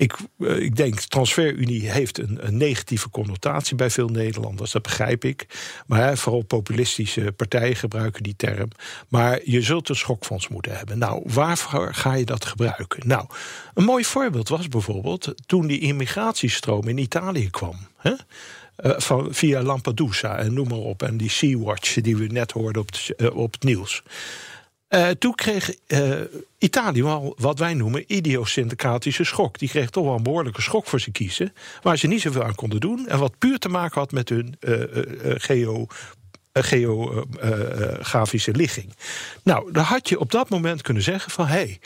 Ik, 0.00 0.16
eh, 0.38 0.56
ik 0.56 0.76
denk, 0.76 1.00
transferunie 1.00 1.90
heeft 1.90 2.18
een, 2.18 2.38
een 2.46 2.56
negatieve 2.56 3.10
connotatie 3.10 3.76
bij 3.76 3.90
veel 3.90 4.08
Nederlanders. 4.08 4.72
Dat 4.72 4.82
begrijp 4.82 5.24
ik. 5.24 5.46
Maar 5.86 6.18
vooral 6.18 6.42
populistische 6.42 7.32
partijen 7.32 7.76
gebruiken 7.76 8.22
die 8.22 8.36
term. 8.36 8.68
Maar 9.08 9.40
je 9.44 9.62
zult 9.62 9.88
een 9.88 9.96
schokfonds 9.96 10.48
moeten 10.48 10.76
hebben. 10.76 10.98
Nou, 10.98 11.22
waarvoor 11.24 11.94
ga 11.94 12.14
je 12.14 12.24
dat 12.24 12.44
gebruiken? 12.44 13.08
Nou, 13.08 13.26
een 13.74 13.84
mooi 13.84 14.04
voorbeeld 14.04 14.48
was 14.48 14.68
bijvoorbeeld 14.68 15.34
toen 15.46 15.66
die 15.66 15.80
immigratiestroom 15.80 16.88
in 16.88 16.98
Italië 16.98 17.50
kwam. 17.50 17.76
Hè? 17.96 18.12
Eh, 18.76 18.92
van, 18.96 19.34
via 19.34 19.62
Lampedusa 19.62 20.36
en 20.36 20.54
noem 20.54 20.68
maar 20.68 20.78
op. 20.78 21.02
En 21.02 21.16
die 21.16 21.30
Sea-Watch 21.30 21.94
die 21.94 22.16
we 22.16 22.26
net 22.26 22.52
hoorden 22.52 22.82
op, 22.82 22.90
eh, 23.16 23.36
op 23.36 23.52
het 23.52 23.62
nieuws. 23.62 24.02
Eh, 24.90 25.08
toen 25.08 25.34
kreeg 25.34 25.74
eh, 25.86 26.20
Italië 26.58 27.02
wel 27.02 27.34
wat 27.38 27.58
wij 27.58 27.74
noemen 27.74 28.04
idiosyncratische 28.06 29.24
schok. 29.24 29.58
Die 29.58 29.68
kreeg 29.68 29.90
toch 29.90 30.04
wel 30.04 30.14
een 30.14 30.22
behoorlijke 30.22 30.62
schok 30.62 30.86
voor 30.86 31.00
ze 31.00 31.10
kiezen. 31.10 31.52
Waar 31.82 31.98
ze 31.98 32.06
niet 32.06 32.20
zoveel 32.20 32.44
aan 32.44 32.54
konden 32.54 32.80
doen. 32.80 33.08
En 33.08 33.18
wat 33.18 33.38
puur 33.38 33.58
te 33.58 33.68
maken 33.68 34.00
had 34.00 34.12
met 34.12 34.28
hun 34.28 34.56
eh, 34.60 34.82
eh, 34.82 34.88
geografische 36.52 38.52
ligging. 38.52 38.94
Nou, 39.42 39.72
dan 39.72 39.84
had 39.84 40.08
je 40.08 40.20
op 40.20 40.30
dat 40.30 40.48
moment 40.48 40.82
kunnen 40.82 41.02
zeggen 41.02 41.30
van... 41.30 41.46
hé, 41.46 41.52
hey, 41.52 41.80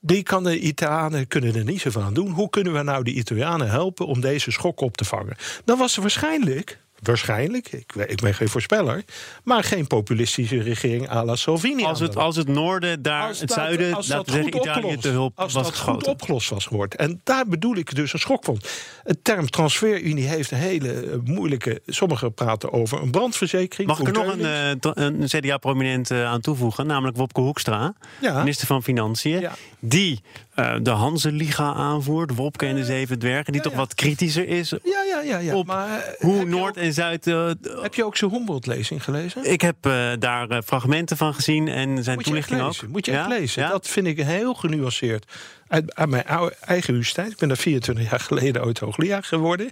die 0.00 0.22
kan 0.22 0.44
de 0.44 0.58
Italianen 0.58 1.26
kunnen 1.26 1.54
er 1.54 1.64
niet 1.64 1.80
zoveel 1.80 2.02
aan 2.02 2.14
doen. 2.14 2.30
Hoe 2.30 2.50
kunnen 2.50 2.72
we 2.72 2.82
nou 2.82 3.04
de 3.04 3.12
Italianen 3.12 3.70
helpen 3.70 4.06
om 4.06 4.20
deze 4.20 4.50
schok 4.50 4.80
op 4.80 4.96
te 4.96 5.04
vangen? 5.04 5.36
Dan 5.64 5.78
was 5.78 5.96
er 5.96 6.00
waarschijnlijk 6.00 6.78
waarschijnlijk, 7.02 7.72
ik, 7.72 7.94
ik, 7.94 8.20
ben 8.20 8.34
geen 8.34 8.48
voorspeller, 8.48 9.04
maar 9.44 9.64
geen 9.64 9.86
populistische 9.86 10.62
regering 10.62 11.10
à 11.10 11.24
la 11.24 11.36
Salvini. 11.36 11.84
Als 11.84 12.00
het, 12.00 12.16
als 12.16 12.36
het 12.36 12.48
noorden, 12.48 13.02
daar 13.02 13.28
het 13.28 13.52
zuiden, 13.52 13.94
als 13.94 14.06
dat 14.06 14.28
zeggen, 14.28 14.56
Italië 14.56 14.96
te 14.96 15.08
hulp 15.08 15.38
als 15.38 15.52
was 15.52 15.64
dat 15.64 15.78
goed 15.78 16.06
opgelost 16.06 16.50
was 16.50 16.66
geworden. 16.66 16.98
En 16.98 17.20
daar 17.24 17.46
bedoel 17.46 17.76
ik 17.76 17.94
dus 17.94 18.12
een 18.12 18.18
schokfonds. 18.18 18.68
Het 19.02 19.24
term 19.24 19.50
transferunie 19.50 20.26
heeft 20.26 20.50
een 20.50 20.58
hele 20.58 20.92
eh, 20.92 21.18
moeilijke. 21.24 21.80
Sommigen 21.86 22.34
praten 22.34 22.72
over 22.72 23.02
een 23.02 23.10
brandverzekering. 23.10 23.88
Mag 23.88 24.00
ik 24.00 24.06
er 24.06 24.12
nog 24.12 24.32
een, 24.32 24.40
uh, 24.40 25.04
een 25.04 25.24
CDA-prominent 25.26 26.10
uh, 26.10 26.24
aan 26.24 26.40
toevoegen, 26.40 26.86
namelijk 26.86 27.16
Wopke 27.16 27.40
Hoekstra, 27.40 27.94
ja. 28.20 28.38
minister 28.38 28.66
van 28.66 28.82
Financiën, 28.82 29.40
ja. 29.40 29.52
die 29.78 30.20
uh, 30.56 30.74
de 30.82 30.90
Hanse-liga 30.90 31.74
aanvoert, 31.74 32.34
Wopke 32.34 32.66
en 32.66 32.74
de 32.74 32.84
Zeven 32.84 33.18
Dwergen, 33.18 33.52
die 33.52 33.62
toch 33.62 33.74
wat 33.74 33.94
kritischer 33.94 34.48
is 34.48 34.70
ja, 34.70 35.02
ja, 35.08 35.20
ja, 35.20 35.38
ja. 35.38 35.54
op 35.54 35.66
maar, 35.66 36.14
hoe 36.18 36.44
Noord 36.44 36.76
en 36.76 36.92
Zuid... 36.92 37.24
Heb 37.24 37.94
je 37.94 38.04
ook 38.04 38.16
zijn 38.16 38.30
Humboldt-lezing 38.30 39.04
gelezen? 39.04 39.50
Ik 39.50 39.60
heb 39.60 39.76
daar 40.18 40.62
fragmenten 40.62 41.16
van 41.16 41.34
gezien 41.34 41.68
en 41.68 42.04
zijn 42.04 42.16
Moet 42.16 42.24
toelichting 42.24 42.60
ook. 42.60 42.86
Moet 42.88 43.06
je 43.06 43.12
echt 43.12 43.28
lezen. 43.28 43.68
Dat 43.68 43.88
vind 43.88 44.06
ik 44.06 44.18
heel 44.18 44.54
genuanceerd. 44.54 45.32
Uit, 45.68 45.94
uit 45.94 46.08
mijn 46.08 46.26
oude, 46.26 46.54
eigen 46.60 46.90
universiteit. 46.90 47.30
Ik 47.30 47.36
ben 47.36 47.48
daar 47.48 47.56
24 47.56 48.10
jaar 48.10 48.20
geleden 48.20 48.64
ooit 48.64 48.78
hoogleraar 48.78 49.22
geworden. 49.22 49.70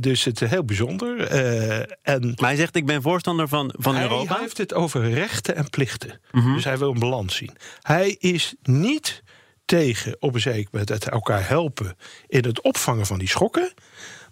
dus 0.00 0.24
het 0.24 0.40
is 0.40 0.50
heel 0.50 0.64
bijzonder. 0.64 1.26
en 2.02 2.32
maar 2.36 2.48
hij 2.48 2.56
zegt, 2.56 2.76
ik 2.76 2.86
ben 2.86 3.02
voorstander 3.02 3.48
van, 3.48 3.74
van 3.76 3.94
hij 3.94 4.02
Europa. 4.02 4.32
Hij 4.32 4.42
heeft 4.42 4.58
het 4.58 4.74
over 4.74 5.10
rechten 5.10 5.56
en 5.56 5.70
plichten. 5.70 6.20
Mm 6.30 6.42
-hmm. 6.42 6.54
Dus 6.54 6.64
hij 6.64 6.78
wil 6.78 6.90
een 6.90 6.98
balans 6.98 7.36
zien. 7.36 7.56
Hij 7.82 8.16
is 8.18 8.54
niet 8.62 9.22
tegen 9.64 10.16
op 10.20 10.34
een 10.34 10.40
zeker 10.40 10.68
moment 10.72 10.90
het 10.90 11.08
elkaar 11.08 11.48
helpen 11.48 11.96
in 12.26 12.44
het 12.44 12.60
opvangen 12.60 13.06
van 13.06 13.18
die 13.18 13.28
schokken. 13.28 13.72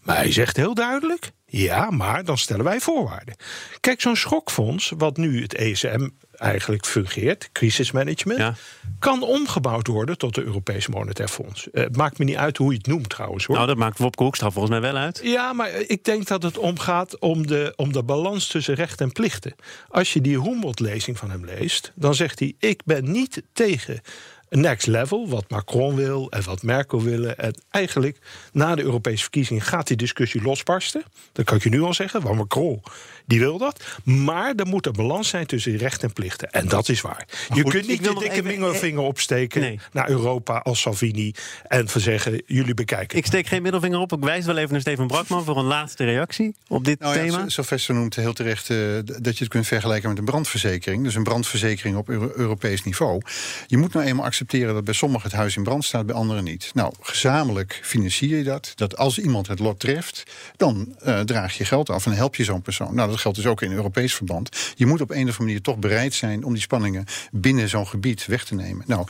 Maar 0.02 0.16
hij 0.16 0.32
zegt 0.32 0.56
heel 0.56 0.74
duidelijk: 0.74 1.30
ja, 1.46 1.90
maar 1.90 2.24
dan 2.24 2.38
stellen 2.38 2.64
wij 2.64 2.80
voorwaarden. 2.80 3.36
Kijk, 3.80 4.00
zo'n 4.00 4.16
schokfonds, 4.16 4.92
wat 4.96 5.16
nu 5.16 5.42
het 5.42 5.54
ESM 5.54 6.08
eigenlijk 6.32 6.86
fungeert, 6.86 7.48
crisismanagement, 7.52 8.38
ja. 8.38 8.54
kan 8.98 9.22
omgebouwd 9.22 9.86
worden 9.86 10.18
tot 10.18 10.34
de 10.34 10.42
Europese 10.42 10.90
Monetair 10.90 11.28
Fonds. 11.28 11.68
Uh, 11.72 11.84
het 11.84 11.96
maakt 11.96 12.18
me 12.18 12.24
niet 12.24 12.36
uit 12.36 12.56
hoe 12.56 12.70
je 12.70 12.76
het 12.76 12.86
noemt 12.86 13.08
trouwens. 13.08 13.44
Hoor. 13.44 13.56
Nou, 13.56 13.68
dat 13.68 13.76
maakt 13.76 13.98
Wopke 13.98 14.22
Hoekstra 14.22 14.50
volgens 14.50 14.80
mij 14.80 14.92
wel 14.92 15.00
uit. 15.00 15.20
Ja, 15.22 15.52
maar 15.52 15.70
ik 15.70 16.04
denk 16.04 16.26
dat 16.26 16.42
het 16.42 16.58
omgaat 16.58 17.18
om 17.18 17.46
de, 17.46 17.72
om 17.76 17.92
de 17.92 18.02
balans 18.02 18.46
tussen 18.46 18.74
recht 18.74 19.00
en 19.00 19.12
plichten. 19.12 19.54
Als 19.88 20.12
je 20.12 20.20
die 20.20 20.40
Humboldt-lezing 20.40 21.18
van 21.18 21.30
hem 21.30 21.44
leest, 21.44 21.92
dan 21.94 22.14
zegt 22.14 22.38
hij: 22.38 22.54
ik 22.58 22.84
ben 22.84 23.10
niet 23.10 23.42
tegen 23.52 24.00
next 24.50 24.86
level, 24.86 25.28
wat 25.28 25.44
Macron 25.50 25.94
wil 25.94 26.30
en 26.30 26.42
wat 26.44 26.62
Merkel 26.62 27.02
willen. 27.02 27.38
En 27.38 27.54
eigenlijk 27.70 28.18
na 28.52 28.74
de 28.74 28.82
Europese 28.82 29.22
verkiezingen 29.22 29.62
gaat 29.62 29.86
die 29.86 29.96
discussie 29.96 30.42
losbarsten. 30.42 31.02
Dat 31.32 31.44
kan 31.44 31.56
ik 31.56 31.62
je 31.62 31.68
nu 31.68 31.80
al 31.82 31.94
zeggen, 31.94 32.22
want 32.22 32.36
Macron 32.36 32.82
die 33.26 33.38
wil 33.38 33.58
dat. 33.58 33.84
Maar 34.04 34.54
er 34.54 34.66
moet 34.66 34.86
een 34.86 34.92
balans 34.92 35.28
zijn 35.28 35.46
tussen 35.46 35.76
recht 35.76 36.02
en 36.02 36.12
plichten. 36.12 36.50
En 36.50 36.68
dat 36.68 36.88
is 36.88 37.00
waar. 37.00 37.26
Maar 37.48 37.56
je 37.58 37.62
goed, 37.62 37.72
kunt 37.72 37.86
niet 37.86 38.00
nog 38.00 38.18
dikke 38.20 38.42
middelvinger 38.42 39.02
opsteken 39.02 39.60
Nee. 39.60 39.78
naar 39.92 40.08
Europa 40.08 40.56
als 40.58 40.80
Salvini. 40.80 41.34
En 41.68 41.88
van 41.88 42.00
zeggen, 42.00 42.42
jullie 42.46 42.74
bekijken. 42.74 43.18
Ik 43.18 43.26
steek 43.26 43.46
geen 43.46 43.62
middelvinger 43.62 43.98
op. 43.98 44.12
Ik 44.12 44.20
wijs 44.24 44.44
wel 44.46 44.56
even 44.56 44.70
naar 44.72 44.80
Steven 44.80 45.06
Brakman 45.06 45.44
voor 45.44 45.56
een 45.58 45.64
laatste 45.64 46.04
reactie 46.04 46.54
op 46.68 46.84
dit 46.84 46.98
Nou 47.00 47.16
ja, 47.16 47.22
thema. 47.22 47.42
Sy- 47.42 47.48
Sylvester 47.48 47.94
noemt 47.94 48.14
heel 48.16 48.32
terecht 48.32 48.70
eh, 48.70 48.76
dat 49.04 49.38
je 49.38 49.44
het 49.44 49.48
kunt 49.48 49.66
vergelijken 49.66 50.08
met 50.08 50.18
een 50.18 50.24
brandverzekering. 50.24 51.04
Dus 51.04 51.14
een 51.14 51.22
brandverzekering 51.24 51.96
op 51.96 52.08
Euro- 52.08 52.32
Europees 52.34 52.84
niveau. 52.84 53.20
Je 53.66 53.76
moet 53.76 53.92
nou 53.92 54.06
eenmaal 54.06 54.24
accepteren 54.24 54.38
dat 54.48 54.84
bij 54.84 54.94
sommigen 54.94 55.28
het 55.28 55.38
huis 55.38 55.56
in 55.56 55.62
brand 55.62 55.84
staat, 55.84 56.06
bij 56.06 56.14
anderen 56.14 56.44
niet. 56.44 56.70
Nou, 56.74 56.92
gezamenlijk 57.00 57.80
financier 57.82 58.36
je 58.36 58.44
dat. 58.44 58.72
Dat 58.74 58.96
als 58.96 59.18
iemand 59.18 59.46
het 59.46 59.58
lot 59.58 59.80
treft, 59.80 60.22
dan 60.56 60.94
eh, 60.98 61.20
draag 61.20 61.58
je 61.58 61.64
geld 61.64 61.90
af 61.90 62.06
en 62.06 62.12
help 62.12 62.36
je 62.36 62.44
zo'n 62.44 62.62
persoon. 62.62 62.94
Nou, 62.94 63.08
dat 63.10 63.18
geldt 63.18 63.36
dus 63.36 63.46
ook 63.46 63.62
in 63.62 63.72
Europees 63.72 64.14
verband. 64.14 64.72
Je 64.74 64.86
moet 64.86 65.00
op 65.00 65.10
een 65.10 65.16
of 65.16 65.20
andere 65.20 65.42
manier 65.42 65.60
toch 65.60 65.76
bereid 65.78 66.14
zijn 66.14 66.44
om 66.44 66.52
die 66.52 66.62
spanningen 66.62 67.04
binnen 67.30 67.68
zo'n 67.68 67.86
gebied 67.86 68.26
weg 68.26 68.44
te 68.44 68.54
nemen. 68.54 68.84
Nou, 68.86 69.06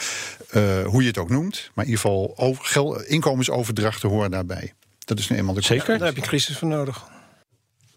eh, 0.50 0.84
hoe 0.84 1.02
je 1.02 1.08
het 1.08 1.18
ook 1.18 1.30
noemt, 1.30 1.70
maar 1.74 1.84
in 1.84 1.90
ieder 1.90 2.04
geval 2.04 2.32
over, 2.36 2.64
gel- 2.64 3.00
inkomensoverdrachten 3.00 4.08
horen 4.08 4.30
daarbij. 4.30 4.72
Dat 4.98 5.18
is 5.18 5.28
nu 5.28 5.36
eenmaal 5.36 5.54
de 5.54 5.62
Zeker. 5.62 5.98
Daar 5.98 6.06
heb 6.06 6.16
je 6.16 6.22
crisis 6.22 6.58
voor 6.58 6.68
nodig. 6.68 7.04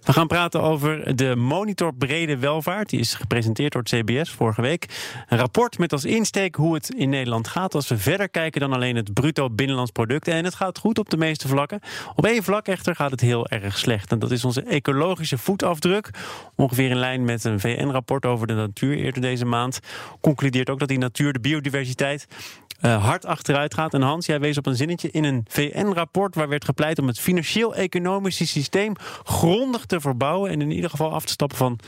We 0.03 0.13
gaan 0.13 0.27
praten 0.27 0.61
over 0.61 1.15
de 1.15 1.35
Monitor 1.35 1.93
Brede 1.93 2.37
Welvaart. 2.37 2.89
Die 2.89 2.99
is 2.99 3.13
gepresenteerd 3.13 3.71
door 3.71 3.81
het 3.81 3.91
CBS 3.91 4.31
vorige 4.31 4.61
week. 4.61 4.85
Een 5.27 5.37
rapport 5.37 5.77
met 5.77 5.91
als 5.91 6.05
insteek 6.05 6.55
hoe 6.55 6.73
het 6.73 6.89
in 6.89 7.09
Nederland 7.09 7.47
gaat. 7.47 7.75
Als 7.75 7.87
we 7.87 7.97
verder 7.97 8.29
kijken 8.29 8.61
dan 8.61 8.73
alleen 8.73 8.95
het 8.95 9.13
bruto 9.13 9.49
binnenlands 9.49 9.91
product. 9.91 10.27
En 10.27 10.43
het 10.43 10.55
gaat 10.55 10.77
goed 10.77 10.99
op 10.99 11.09
de 11.09 11.17
meeste 11.17 11.47
vlakken. 11.47 11.79
Op 12.15 12.25
één 12.25 12.43
vlak 12.43 12.67
echter 12.67 12.95
gaat 12.95 13.11
het 13.11 13.21
heel 13.21 13.47
erg 13.47 13.77
slecht. 13.77 14.11
En 14.11 14.19
dat 14.19 14.31
is 14.31 14.45
onze 14.45 14.63
ecologische 14.63 15.37
voetafdruk. 15.37 16.09
Ongeveer 16.55 16.89
in 16.89 16.97
lijn 16.97 17.25
met 17.25 17.43
een 17.43 17.59
VN-rapport 17.59 18.25
over 18.25 18.47
de 18.47 18.53
natuur 18.53 18.97
eerder 18.97 19.21
deze 19.21 19.45
maand. 19.45 19.79
Concludeert 20.21 20.69
ook 20.69 20.79
dat 20.79 20.87
die 20.87 20.97
natuur, 20.97 21.33
de 21.33 21.39
biodiversiteit, 21.39 22.27
eh, 22.83 23.03
hard 23.03 23.25
achteruit 23.25 23.73
gaat. 23.73 23.93
En 23.93 24.01
Hans, 24.01 24.25
jij 24.25 24.39
wees 24.39 24.57
op 24.57 24.65
een 24.65 24.75
zinnetje 24.75 25.11
in 25.11 25.23
een 25.23 25.45
VN-rapport 25.49 26.35
waar 26.35 26.49
werd 26.49 26.65
gepleit 26.65 26.99
om 26.99 27.07
het 27.07 27.19
financieel-economische 27.19 28.47
systeem 28.47 28.93
grondig 29.23 29.85
te 29.85 29.92
verbouwen 30.01 30.51
en 30.51 30.61
in 30.61 30.71
ieder 30.71 30.89
geval 30.89 31.11
af 31.11 31.25
te 31.25 31.31
stappen 31.31 31.57
van 31.57 31.79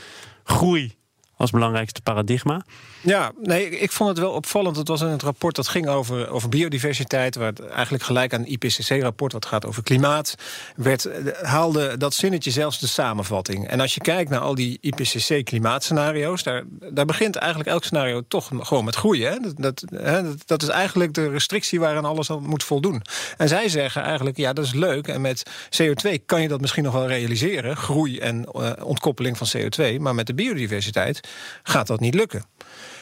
groei 0.44 0.94
als 1.36 1.50
belangrijkste 1.50 2.00
paradigma. 2.02 2.64
Ja, 3.00 3.32
nee, 3.42 3.70
ik- 3.78 3.92
vond 3.92 4.08
het 4.08 4.18
wel 4.18 4.30
opvallend. 4.30 4.76
Het 4.76 4.88
was 4.88 5.00
in 5.00 5.06
het 5.06 5.22
rapport 5.22 5.54
dat 5.56 5.68
ging 5.68 5.88
over, 5.88 6.28
over 6.30 6.48
biodiversiteit, 6.48 7.34
waar 7.36 7.52
eigenlijk 7.70 8.04
gelijk 8.04 8.34
aan 8.34 8.40
het 8.40 8.48
IPCC-rapport, 8.48 9.32
wat 9.32 9.46
gaat 9.46 9.64
over 9.66 9.82
klimaat, 9.82 10.34
werd, 10.76 11.04
eh, 11.04 11.32
haalde 11.42 11.96
dat 11.96 12.14
zinnetje 12.14 12.50
zelfs 12.50 12.78
de 12.78 12.86
samenvatting. 12.86 13.68
En 13.68 13.80
als 13.80 13.94
je 13.94 14.00
kijkt 14.00 14.30
naar 14.30 14.40
al 14.40 14.54
die 14.54 14.78
IPCC-klimaatscenario's, 14.80 16.42
daar, 16.42 16.64
daar 16.92 17.04
begint 17.04 17.36
eigenlijk 17.36 17.70
elk 17.70 17.84
scenario 17.84 18.22
toch 18.28 18.50
gewoon 18.58 18.84
met 18.84 18.94
groeien. 18.96 19.32
Hè? 19.32 19.38
Dat, 19.56 19.84
hè, 19.94 20.22
is 20.56 20.68
eigenlijk 20.68 21.14
de 21.14 21.28
restrictie 21.30 21.80
waaraan 21.80 22.04
alles 22.04 22.30
al 22.30 22.40
moet 22.40 22.64
voldoen. 22.64 23.02
En 23.36 23.48
zij 23.48 23.68
zeggen 23.68 24.02
eigenlijk, 24.02 24.36
ja, 24.36 24.52
dat 24.52 24.64
is 24.64 24.72
leuk. 24.72 25.08
En 25.08 25.20
met 25.20 25.42
CO2 25.82 26.18
kan 26.26 26.42
je 26.42 26.48
dat 26.48 26.60
misschien 26.60 26.84
nog 26.84 26.92
wel 26.92 27.06
realiseren, 27.08 27.76
groei 27.76 28.18
en 28.18 28.44
eh, 28.44 28.70
ontkoppeling 28.82 29.36
van 29.38 29.46
CO2. 29.56 29.98
Maar 30.00 30.14
met 30.14 30.26
de 30.26 30.34
biodiversiteit 30.34 31.20
gaat 31.62 31.86
dat 31.86 32.00
niet 32.00 32.14
lukken. 32.14 32.44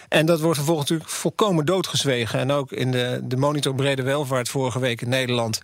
En 0.09 0.27
dat 0.27 0.41
wordt 0.41 0.57
vervolgens 0.57 0.91
natuurlijk 0.91 1.17
volkomen 1.17 1.67
doodgezwegen. 1.67 2.39
En 2.39 2.51
ook 2.51 2.73
in 2.73 2.91
de, 2.91 3.21
de 3.23 3.37
monitor 3.37 3.75
Brede 3.75 4.03
Welvaart 4.03 4.49
vorige 4.49 4.79
week 4.79 5.01
in 5.01 5.09
Nederland... 5.09 5.61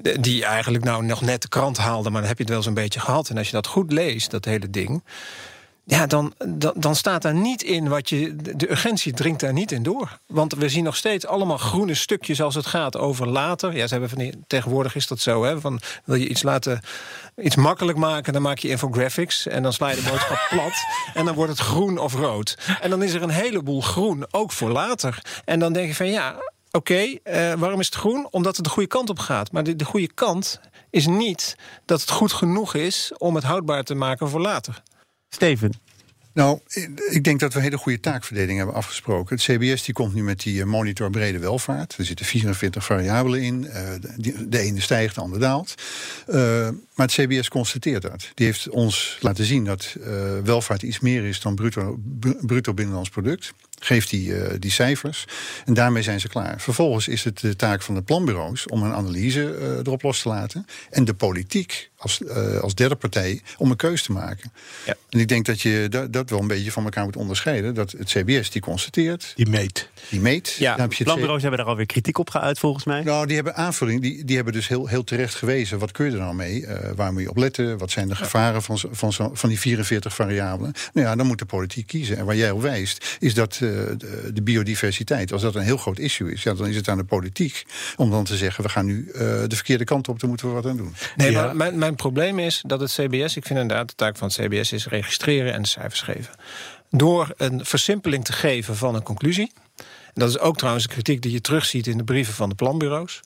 de- 0.00 0.20
die 0.20 0.44
eigenlijk 0.44 0.84
nou 0.84 1.04
nog 1.04 1.20
net 1.20 1.42
de 1.42 1.48
krant 1.48 1.76
haalde... 1.76 2.10
maar 2.10 2.20
dan 2.20 2.28
heb 2.28 2.38
je 2.38 2.44
het 2.44 2.52
wel 2.52 2.62
zo'n 2.62 2.74
beetje 2.74 3.00
gehad. 3.00 3.28
En 3.28 3.38
als 3.38 3.46
je 3.46 3.52
dat 3.52 3.66
goed 3.66 3.92
leest, 3.92 4.30
dat 4.30 4.44
hele 4.44 4.70
ding... 4.70 5.02
Ja, 5.90 6.06
dan, 6.06 6.34
dan, 6.46 6.72
dan 6.76 6.94
staat 6.96 7.22
daar 7.22 7.34
niet 7.34 7.62
in 7.62 7.88
wat 7.88 8.08
je. 8.08 8.36
de- 8.36 8.70
urgentie 8.70 9.12
dringt 9.12 9.40
daar 9.40 9.52
niet 9.52 9.72
in 9.72 9.82
door. 9.82 10.18
Want 10.26 10.54
we 10.54 10.68
zien 10.68 10.84
nog 10.84 10.96
steeds 10.96 11.26
allemaal 11.26 11.58
groene 11.58 11.94
stukjes 11.94 12.42
als 12.42 12.54
het 12.54 12.66
gaat 12.66 12.96
over 12.96 13.28
later. 13.28 13.76
Ja, 13.76 13.84
ze 13.86 13.92
hebben 13.92 14.08
van 14.10 14.18
die, 14.18 14.32
tegenwoordig 14.46 14.94
is 14.94 15.06
dat 15.06 15.20
zo. 15.20 15.44
Hè, 15.44 15.60
van, 15.60 15.80
wil 16.04 16.14
je 16.16 16.28
iets 16.28 16.42
laten. 16.42 16.80
iets 17.36 17.56
makkelijk 17.56 17.98
maken, 17.98 18.32
dan 18.32 18.42
maak 18.42 18.58
je 18.58 18.68
infographics. 18.68 19.46
En 19.46 19.62
dan 19.62 19.72
sla 19.72 19.88
je 19.90 19.96
de 19.96 20.08
boodschap 20.10 20.46
plat. 20.50 20.72
En 21.14 21.24
dan 21.24 21.34
wordt 21.34 21.50
het 21.50 21.60
groen 21.60 21.98
of 21.98 22.14
rood. 22.14 22.58
En 22.80 22.90
dan 22.90 23.02
is 23.02 23.12
er 23.12 23.22
een 23.22 23.30
heleboel 23.30 23.80
groen, 23.80 24.26
ook 24.30 24.52
voor 24.52 24.70
later. 24.70 25.22
En 25.44 25.58
dan 25.58 25.72
denk 25.72 25.88
je 25.88 25.94
van 25.94 26.10
ja. 26.10 26.34
Oké, 26.70 26.94
eh, 27.22 27.52
waarom 27.52 27.80
is 27.80 27.86
het 27.86 27.94
groen? 27.94 28.26
Omdat 28.30 28.56
het 28.56 28.64
de 28.64 28.70
goede 28.70 28.88
kant 28.88 29.10
op 29.10 29.18
gaat. 29.18 29.52
Maar 29.52 29.62
de, 29.64 29.76
de 29.76 29.84
goede 29.84 30.12
kant 30.14 30.60
is 30.90 31.06
niet 31.06 31.56
dat 31.84 32.00
het 32.00 32.10
goed 32.10 32.32
genoeg 32.32 32.74
is 32.74 33.12
om 33.18 33.34
het 33.34 33.44
houdbaar 33.44 33.82
te 33.84 33.94
maken 33.94 34.28
voor 34.28 34.40
later. 34.40 34.82
Steven, 35.30 35.72
Nou, 36.32 36.58
ik- 37.10 37.24
denk 37.24 37.40
dat 37.40 37.52
we 37.52 37.58
een 37.58 37.64
hele 37.64 37.78
goede 37.78 38.00
taakverdeling 38.00 38.56
hebben 38.58 38.76
afgesproken. 38.76 39.36
Het 39.36 39.44
CBS 39.44 39.84
die 39.84 39.94
komt 39.94 40.14
nu 40.14 40.22
met 40.22 40.40
die 40.40 40.60
eh, 40.60 40.66
monitor 40.66 41.10
brede 41.10 41.38
welvaart. 41.38 41.94
Er 41.98 42.04
zitten 42.04 42.26
44 42.26 42.84
variabelen 42.84 43.42
in. 43.42 43.66
eh, 43.68 43.90
de, 44.16 44.48
de 44.48 44.58
ene 44.58 44.80
stijgt, 44.80 45.14
de 45.14 45.20
andere 45.20 45.40
daalt. 45.40 45.74
Eh, 46.26 46.68
maar 46.98 47.06
het 47.06 47.14
CBS 47.16 47.48
constateert 47.48 48.02
dat. 48.02 48.30
Die 48.34 48.46
heeft 48.46 48.68
ons 48.68 49.18
laten 49.20 49.44
zien 49.44 49.64
dat 49.64 49.94
eh, 50.02 50.12
welvaart 50.44 50.82
iets 50.82 51.00
meer 51.00 51.24
is 51.24 51.40
dan 51.40 51.54
bruto, 51.54 51.96
br- 52.04 52.46
bruto 52.46 52.74
binnenlands 52.74 53.08
product. 53.10 53.52
Geeft 53.80 54.10
die, 54.10 54.34
eh, 54.36 54.54
die 54.58 54.70
cijfers. 54.70 55.24
En 55.64 55.74
daarmee 55.74 56.02
zijn 56.02 56.20
ze 56.20 56.28
klaar. 56.28 56.60
Vervolgens 56.60 57.08
is 57.08 57.24
het 57.24 57.40
de 57.40 57.56
taak 57.56 57.82
van 57.82 57.94
de 57.94 58.02
planbureaus 58.02 58.66
om 58.66 58.82
een 58.82 58.92
analyse 58.92 59.54
eh, 59.54 59.68
erop 59.76 60.02
los 60.02 60.22
te 60.22 60.28
laten. 60.28 60.66
En 60.90 61.04
de 61.04 61.14
politiek 61.14 61.90
als, 61.96 62.24
eh, 62.24 62.58
als 62.60 62.74
derde 62.74 62.94
partij 62.96 63.40
om 63.58 63.70
een 63.70 63.76
keus 63.76 64.02
te 64.02 64.12
maken. 64.12 64.52
Ja. 64.86 64.94
En 65.10 65.18
ik 65.20 65.28
denk 65.28 65.46
dat 65.46 65.60
je 65.60 65.86
dat, 65.90 66.12
dat 66.12 66.30
wel 66.30 66.40
een 66.40 66.46
beetje 66.46 66.72
van 66.72 66.84
elkaar 66.84 67.04
moet 67.04 67.16
onderscheiden. 67.16 67.74
Dat 67.74 67.90
het 67.92 68.08
CBS 68.08 68.50
die 68.50 68.62
constateert, 68.62 69.32
Die 69.36 69.48
meet. 69.48 69.88
die 70.10 70.20
meet. 70.20 70.56
Ja, 70.58 70.70
Dan 70.70 70.80
heb 70.80 70.90
je 70.90 70.96
het 70.96 71.06
planbureaus 71.06 71.40
hebben 71.42 71.58
daar 71.60 71.68
alweer 71.68 71.86
kritiek 71.86 72.18
op 72.18 72.30
geuit 72.30 72.58
volgens 72.58 72.84
mij. 72.84 73.02
nou, 73.02 73.26
die 73.26 73.34
hebben 73.36 73.54
aanvulling. 73.54 74.00
Die, 74.02 74.24
die 74.24 74.36
hebben 74.36 74.54
dus 74.54 74.68
heel, 74.68 74.86
heel 74.86 75.04
terecht 75.04 75.34
gewezen. 75.34 75.78
Wat 75.78 75.92
kun 75.92 76.04
je 76.06 76.12
er 76.12 76.18
nou 76.18 76.34
mee? 76.34 76.66
Eh, 76.88 76.96
waar 76.96 77.12
moet 77.12 77.22
je 77.22 77.30
op 77.30 77.36
letten? 77.36 77.78
Wat 77.78 77.90
zijn 77.90 78.08
de 78.08 78.14
gevaren 78.16 78.62
van, 78.62 78.78
van, 78.90 79.12
zo- 79.12 79.30
van 79.34 79.48
die 79.48 79.60
44 79.60 80.14
variabelen? 80.14 80.72
Nou 80.92 81.06
ja, 81.06 81.16
dan 81.16 81.26
moet 81.26 81.38
de 81.38 81.44
politiek 81.44 81.86
kiezen. 81.86 82.16
En 82.18 82.24
waar 82.24 82.36
jij 82.36 82.50
op 82.50 82.60
wijst, 82.62 83.16
is 83.18 83.34
dat 83.34 83.52
eh, 83.52 83.58
de, 84.32 84.42
biodiversiteit, 84.42 85.32
als 85.32 85.42
dat 85.42 85.54
een 85.54 85.62
heel 85.62 85.76
groot 85.76 85.98
issue 85.98 86.32
is, 86.32 86.42
ja, 86.42 86.54
dan 86.54 86.66
is 86.66 86.76
het 86.76 86.88
aan 86.88 86.96
de 86.98 87.04
politiek 87.04 87.64
om 87.96 88.10
dan 88.10 88.24
te 88.24 88.36
zeggen: 88.36 88.62
we 88.64 88.68
gaan 88.70 88.86
nu 88.86 89.08
eh, 89.10 89.20
de 89.20 89.54
verkeerde 89.56 89.84
kant 89.84 90.08
op, 90.08 90.20
daar 90.20 90.28
moeten 90.28 90.48
we 90.48 90.54
wat 90.54 90.66
aan 90.66 90.76
doen. 90.76 90.94
Nee, 91.16 91.30
Ja. 91.30 91.44
maar 91.44 91.56
mijn, 91.56 91.78
mijn 91.78 91.94
probleem 91.94 92.38
is 92.38 92.62
dat 92.66 92.80
het 92.80 92.90
CBS, 92.92 93.36
ik 93.36 93.46
vind 93.46 93.58
inderdaad 93.58 93.88
de 93.88 93.94
taak 93.94 94.16
van 94.16 94.28
het 94.28 94.36
CBS 94.36 94.72
is 94.72 94.86
registreren 94.86 95.52
en 95.52 95.62
de 95.62 95.68
cijfers 95.68 96.00
geven. 96.00 96.34
Door 96.90 97.34
een 97.36 97.64
versimpeling 97.64 98.24
te 98.24 98.32
geven 98.32 98.76
van 98.76 98.94
een 98.94 99.02
conclusie. 99.02 99.52
En 99.76 100.24
dat 100.24 100.28
is 100.28 100.38
ook 100.38 100.56
trouwens 100.56 100.84
een 100.84 100.90
kritiek 100.90 101.22
die 101.22 101.32
je 101.32 101.40
terugziet 101.40 101.86
in 101.86 101.96
de 101.98 102.04
brieven 102.04 102.34
van 102.34 102.48
de 102.48 102.54
planbureaus. 102.54 103.20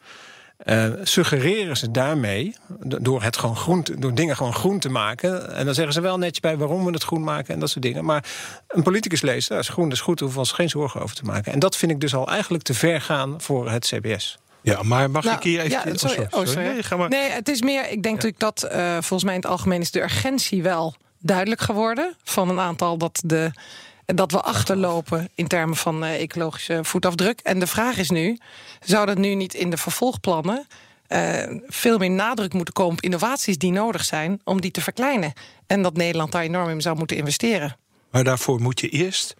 Eh, 0.65 0.89
suggereren 1.03 1.77
ze 1.77 1.91
daarmee, 1.91 2.55
do- 2.81 2.99
door, 3.01 3.23
het 3.23 3.37
gewoon 3.37 3.57
groen 3.57 3.83
te- 3.83 3.99
door 3.99 4.15
dingen 4.15 4.37
gewoon 4.37 4.55
groen 4.55 4.79
te 4.79 4.89
maken. 4.89 5.55
En 5.55 5.65
dan 5.65 5.75
zeggen 5.75 5.93
ze 5.95 6.01
wel 6.01 6.19
netjes 6.19 6.41
bij 6.41 6.57
waarom 6.57 6.85
we 6.85 6.91
het 6.91 7.03
groen 7.05 7.25
maken 7.25 7.55
en 7.55 7.61
dat 7.61 7.71
soort 7.71 7.85
dingen. 7.85 8.05
Maar 8.05 8.25
een 8.69 8.83
politicus 8.83 9.21
leest, 9.21 9.49
dat 9.49 9.59
is 9.59 9.69
groen, 9.69 9.91
is 9.91 10.01
goed, 10.01 10.19
daar 10.19 10.29
hoeven 10.29 10.43
we 10.43 10.49
ons 10.49 10.57
geen 10.59 10.69
zorgen 10.69 11.01
over 11.03 11.17
te 11.17 11.25
maken. 11.25 11.53
En 11.53 11.59
dat 11.59 11.77
vind 11.77 11.93
ik 11.93 12.01
dus 12.01 12.15
al 12.15 12.29
eigenlijk 12.29 12.65
te 12.65 12.75
ver 12.75 13.01
gaan 13.01 13.41
voor 13.41 13.71
het 13.71 13.87
CBS. 13.87 14.39
Ja, 14.63 14.83
maar 14.83 15.11
mag 15.11 15.25
Nou, 15.25 15.37
ik 15.37 15.43
hier 15.43 15.59
even... 15.61 15.71
ja, 15.71 15.83
oh, 15.91 15.97
sorry. 15.97 16.27
Oh, 16.31 16.47
sorry. 16.47 16.67
Nee, 16.67 16.83
ga 16.83 16.97
maar. 16.97 17.09
Nee, 17.09 17.31
het 17.31 17.49
is 17.49 17.63
meer. 17.63 17.83
Ik 17.91 18.03
denk 18.03 18.15
natuurlijk 18.15 18.39
dat 18.41 18.63
eh, 18.63 18.91
volgens 18.93 19.25
mij 19.25 19.35
in 19.35 19.41
het 19.41 19.49
algemeen 19.51 19.81
is 19.81 19.91
de 19.91 20.03
urgentie 20.03 20.63
wel 20.63 20.95
duidelijk 21.19 21.61
geworden 21.61 22.15
van 22.25 22.49
een 22.49 22.59
aantal 22.61 22.97
dat 22.99 23.23
de 23.25 23.51
dat 24.07 24.33
we 24.33 24.41
achterlopen 24.41 25.29
in 25.35 25.47
termen 25.47 25.77
van 25.77 26.05
eh, 26.05 26.21
ecologische 26.21 26.85
voetafdruk. 26.85 27.41
En 27.41 27.59
de 27.59 27.67
vraag 27.67 27.97
is 27.97 28.11
nu: 28.11 28.39
zou 28.81 29.07
dat 29.07 29.19
nu 29.19 29.35
niet 29.35 29.55
in 29.55 29.71
de 29.71 29.77
vervolgplannen 29.77 30.67
eh, 31.07 31.57
veel 31.67 31.99
meer 31.99 32.11
nadruk 32.11 32.53
moeten 32.53 32.75
komen 32.75 32.93
op 32.93 33.01
innovaties 33.01 33.59
die 33.59 33.73
nodig 33.73 34.05
zijn 34.05 34.41
om 34.45 34.61
die 34.61 34.71
te 34.71 34.81
verkleinen? 34.81 35.33
En 35.67 35.83
dat 35.83 35.97
Nederland 35.97 36.33
daar 36.33 36.43
enorm 36.43 36.69
in 36.69 36.81
zou 36.81 36.97
moeten 36.97 37.17
investeren. 37.17 37.77
Maar 38.11 38.25
daarvoor 38.25 38.61
moet 38.61 38.81
je 38.81 38.89
eerst, 38.89 39.35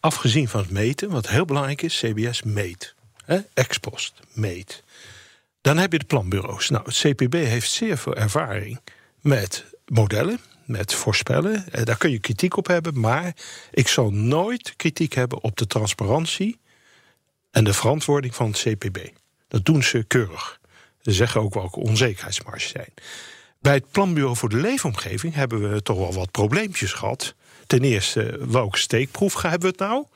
afgezien 0.00 0.48
van 0.48 0.60
het 0.60 0.70
meten, 0.70 1.10
wat 1.10 1.28
heel 1.28 1.44
belangrijk 1.44 1.82
is, 1.82 1.98
CBS 1.98 2.42
meet. 2.42 2.94
Hè? 3.24 3.40
Ex 3.54 3.78
post, 3.78 4.14
meet. 4.32 4.82
Dan 5.60 5.78
heb 5.78 5.92
je 5.92 5.98
de 5.98 6.04
planbureaus. 6.04 6.70
Nou, 6.70 6.84
het 6.84 6.98
CPB 6.98 7.32
heeft 7.32 7.70
zeer 7.70 7.98
veel 7.98 8.14
ervaring 8.14 8.80
met 9.20 9.64
modellen, 9.86 10.40
met 10.64 10.94
voorspellen. 10.94 11.72
Eh, 11.72 11.84
Daar 11.84 11.96
kun 11.96 12.10
je 12.10 12.18
kritiek 12.18 12.56
op 12.56 12.66
hebben, 12.66 13.00
maar 13.00 13.34
ik 13.70 13.88
zal 13.88 14.10
nooit 14.10 14.76
kritiek 14.76 15.12
hebben 15.12 15.42
op 15.42 15.56
de 15.56 15.66
transparantie 15.66 16.60
en 17.50 17.64
de 17.64 17.72
verantwoording 17.72 18.34
van 18.34 18.46
het 18.50 18.58
CPB. 18.58 18.98
Dat 19.48 19.64
doen 19.64 19.82
ze 19.82 20.04
keurig. 20.04 20.60
Ze 21.00 21.12
zeggen 21.12 21.40
ook 21.40 21.54
welke 21.54 21.80
onzekerheidsmarges 21.80 22.68
zijn. 22.68 22.92
Bij 23.60 23.74
het 23.74 23.90
Planbureau 23.90 24.36
voor 24.36 24.48
de 24.48 24.56
Leefomgeving 24.56 25.34
hebben 25.34 25.72
we 25.72 25.82
toch 25.82 25.98
wel 25.98 26.12
wat 26.12 26.30
probleempjes 26.30 26.92
gehad. 26.92 27.34
Ten 27.66 27.80
eerste, 27.84 28.38
welke 28.48 28.78
steekproef 28.78 29.42
hebben 29.42 29.60
we 29.60 29.66
het 29.66 29.78
nou? 29.78 30.06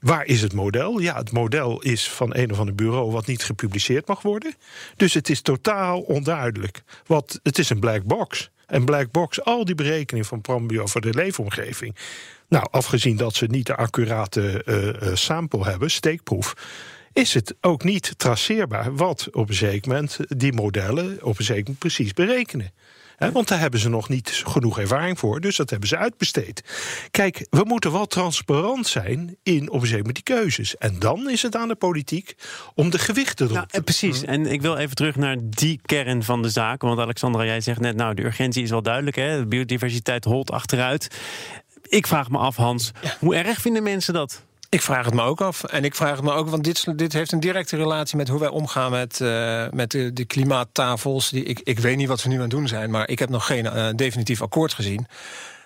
Waar 0.00 0.24
is 0.24 0.42
het 0.42 0.52
model? 0.52 0.98
Ja, 0.98 1.16
het 1.16 1.32
model 1.32 1.82
is 1.82 2.10
van 2.10 2.34
een 2.36 2.52
of 2.52 2.58
ander 2.58 2.74
bureau 2.74 3.10
wat 3.10 3.26
niet 3.26 3.44
gepubliceerd 3.44 4.06
mag 4.06 4.22
worden. 4.22 4.54
Dus 4.96 5.14
het 5.14 5.28
is 5.30 5.40
totaal 5.40 6.00
onduidelijk. 6.00 6.82
Wat, 7.06 7.40
het 7.42 7.58
is 7.58 7.70
een 7.70 7.80
black 7.80 8.02
box. 8.04 8.50
En 8.70 8.84
black 8.84 9.10
box, 9.10 9.44
al 9.44 9.64
die 9.64 9.74
berekeningen 9.74 10.28
van 10.28 10.40
Planbureau 10.40 10.88
voor 10.88 11.00
de 11.00 11.14
Leefomgeving. 11.14 11.96
Nou, 12.48 12.66
afgezien 12.70 13.16
dat 13.16 13.34
ze 13.34 13.46
niet 13.46 13.66
de 13.66 13.76
accurate 13.76 14.62
eh, 14.62 14.88
eh, 14.88 15.16
sample 15.16 15.64
hebben, 15.64 15.90
steekproef 15.90 16.54
is 17.12 17.34
het 17.34 17.54
ook 17.60 17.84
niet 17.84 18.14
traceerbaar 18.16 18.94
wat 18.94 19.28
op 19.32 19.48
een 19.48 19.54
zeker 19.54 19.88
moment 19.88 20.18
die 20.28 20.52
modellen 20.52 21.18
op 21.22 21.38
een 21.38 21.44
zeker 21.44 21.62
moment 21.62 21.78
precies 21.78 22.12
berekenen. 22.12 22.72
Want 23.28 23.48
daar 23.48 23.58
hebben 23.58 23.80
ze 23.80 23.88
nog 23.88 24.08
niet 24.08 24.42
genoeg 24.46 24.78
ervaring 24.78 25.18
voor, 25.18 25.40
dus 25.40 25.56
dat 25.56 25.70
hebben 25.70 25.88
ze 25.88 25.96
uitbesteed. 25.96 26.62
Kijk, 27.10 27.46
we 27.50 27.62
moeten 27.64 27.92
wel 27.92 28.06
transparant 28.06 28.86
zijn 28.86 29.36
in 29.42 29.70
op 29.70 29.80
moment 29.90 30.14
die 30.14 30.22
keuzes. 30.22 30.76
En 30.76 30.98
dan 30.98 31.30
is 31.30 31.42
het 31.42 31.56
aan 31.56 31.68
de 31.68 31.74
politiek 31.74 32.34
om 32.74 32.90
de 32.90 32.98
gewichten 32.98 33.46
erop 33.46 33.56
Nou, 33.56 33.68
te 33.68 33.82
precies. 33.82 34.22
En 34.22 34.46
ik 34.46 34.62
wil 34.62 34.76
even 34.76 34.96
terug 34.96 35.16
naar 35.16 35.36
die 35.40 35.80
kern 35.84 36.22
van 36.22 36.42
de 36.42 36.50
zaak. 36.50 36.82
Want 36.82 36.98
Alexandra, 36.98 37.44
jij 37.44 37.60
zegt 37.60 37.80
net, 37.80 37.96
nou, 37.96 38.14
de 38.14 38.24
urgentie 38.24 38.62
is 38.62 38.70
wel 38.70 38.82
duidelijk. 38.82 39.16
Hè? 39.16 39.38
De 39.38 39.46
biodiversiteit 39.46 40.24
holt 40.24 40.50
achteruit. 40.50 41.08
Ik 41.82 42.06
vraag 42.06 42.30
me 42.30 42.38
af, 42.38 42.56
Hans, 42.56 42.92
hoe 43.18 43.34
erg 43.34 43.60
vinden 43.60 43.82
mensen 43.82 44.14
dat? 44.14 44.42
Ik 44.70 44.82
vraag 44.82 45.04
het 45.04 45.14
me 45.14 45.22
ook 45.22 45.40
af. 45.40 45.64
En 45.64 45.84
ik 45.84 45.94
vraag 45.94 46.16
het 46.16 46.24
me 46.24 46.32
ook, 46.32 46.48
want 46.48 46.64
dit, 46.64 46.98
dit 46.98 47.12
heeft 47.12 47.32
een 47.32 47.40
directe 47.40 47.76
relatie 47.76 48.16
met 48.16 48.28
hoe 48.28 48.40
wij 48.40 48.48
omgaan 48.48 48.90
met, 48.90 49.20
eh, 49.20 49.66
met 49.70 49.90
de, 49.90 50.12
de 50.12 50.24
klimaattafels. 50.24 51.30
Die, 51.30 51.44
ik, 51.44 51.60
ik 51.64 51.78
weet 51.78 51.96
niet 51.96 52.08
wat 52.08 52.22
we 52.22 52.28
nu 52.28 52.34
aan 52.34 52.40
het 52.40 52.50
doen 52.50 52.68
zijn, 52.68 52.90
maar 52.90 53.08
ik 53.08 53.18
heb 53.18 53.28
nog 53.28 53.46
geen 53.46 53.66
eh, 53.66 53.88
definitief 53.96 54.42
akkoord 54.42 54.72
gezien. 54.72 55.06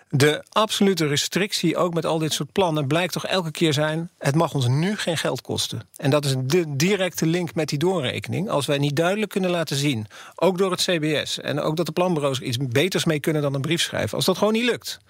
De 0.08 0.44
absolute 0.48 1.06
restrictie, 1.06 1.76
ook 1.76 1.94
met 1.94 2.06
al 2.06 2.18
dit 2.18 2.32
soort 2.32 2.52
plannen, 2.52 2.86
blijkt 2.86 3.12
toch 3.12 3.26
elke 3.26 3.50
keer 3.50 3.72
zijn: 3.72 4.10
het 4.18 4.34
mag 4.34 4.54
ons 4.54 4.66
nu 4.66 4.96
geen 4.96 5.18
geld 5.18 5.40
kosten. 5.40 5.88
En 5.96 6.10
dat 6.10 6.24
is 6.24 6.34
de 6.38 6.76
directe 6.76 7.26
link 7.26 7.54
met 7.54 7.68
die 7.68 7.78
doorrekening. 7.78 8.48
Als 8.50 8.66
wij 8.66 8.78
niet 8.78 8.96
duidelijk 8.96 9.30
kunnen 9.30 9.50
laten 9.50 9.76
zien, 9.76 10.06
ook 10.34 10.58
door 10.58 10.70
het 10.70 10.82
CBS 10.82 11.40
en 11.40 11.60
ook 11.60 11.76
dat 11.76 11.86
de 11.86 11.92
planbureaus 11.92 12.40
iets 12.40 12.56
beters 12.56 13.04
mee 13.04 13.20
kunnen 13.20 13.42
dan 13.42 13.54
een 13.54 13.60
brief 13.60 13.82
schrijven, 13.82 14.16
als 14.16 14.24
dat 14.26 14.38
gewoon 14.38 14.52
niet 14.52 14.64
lukt. 14.70 15.00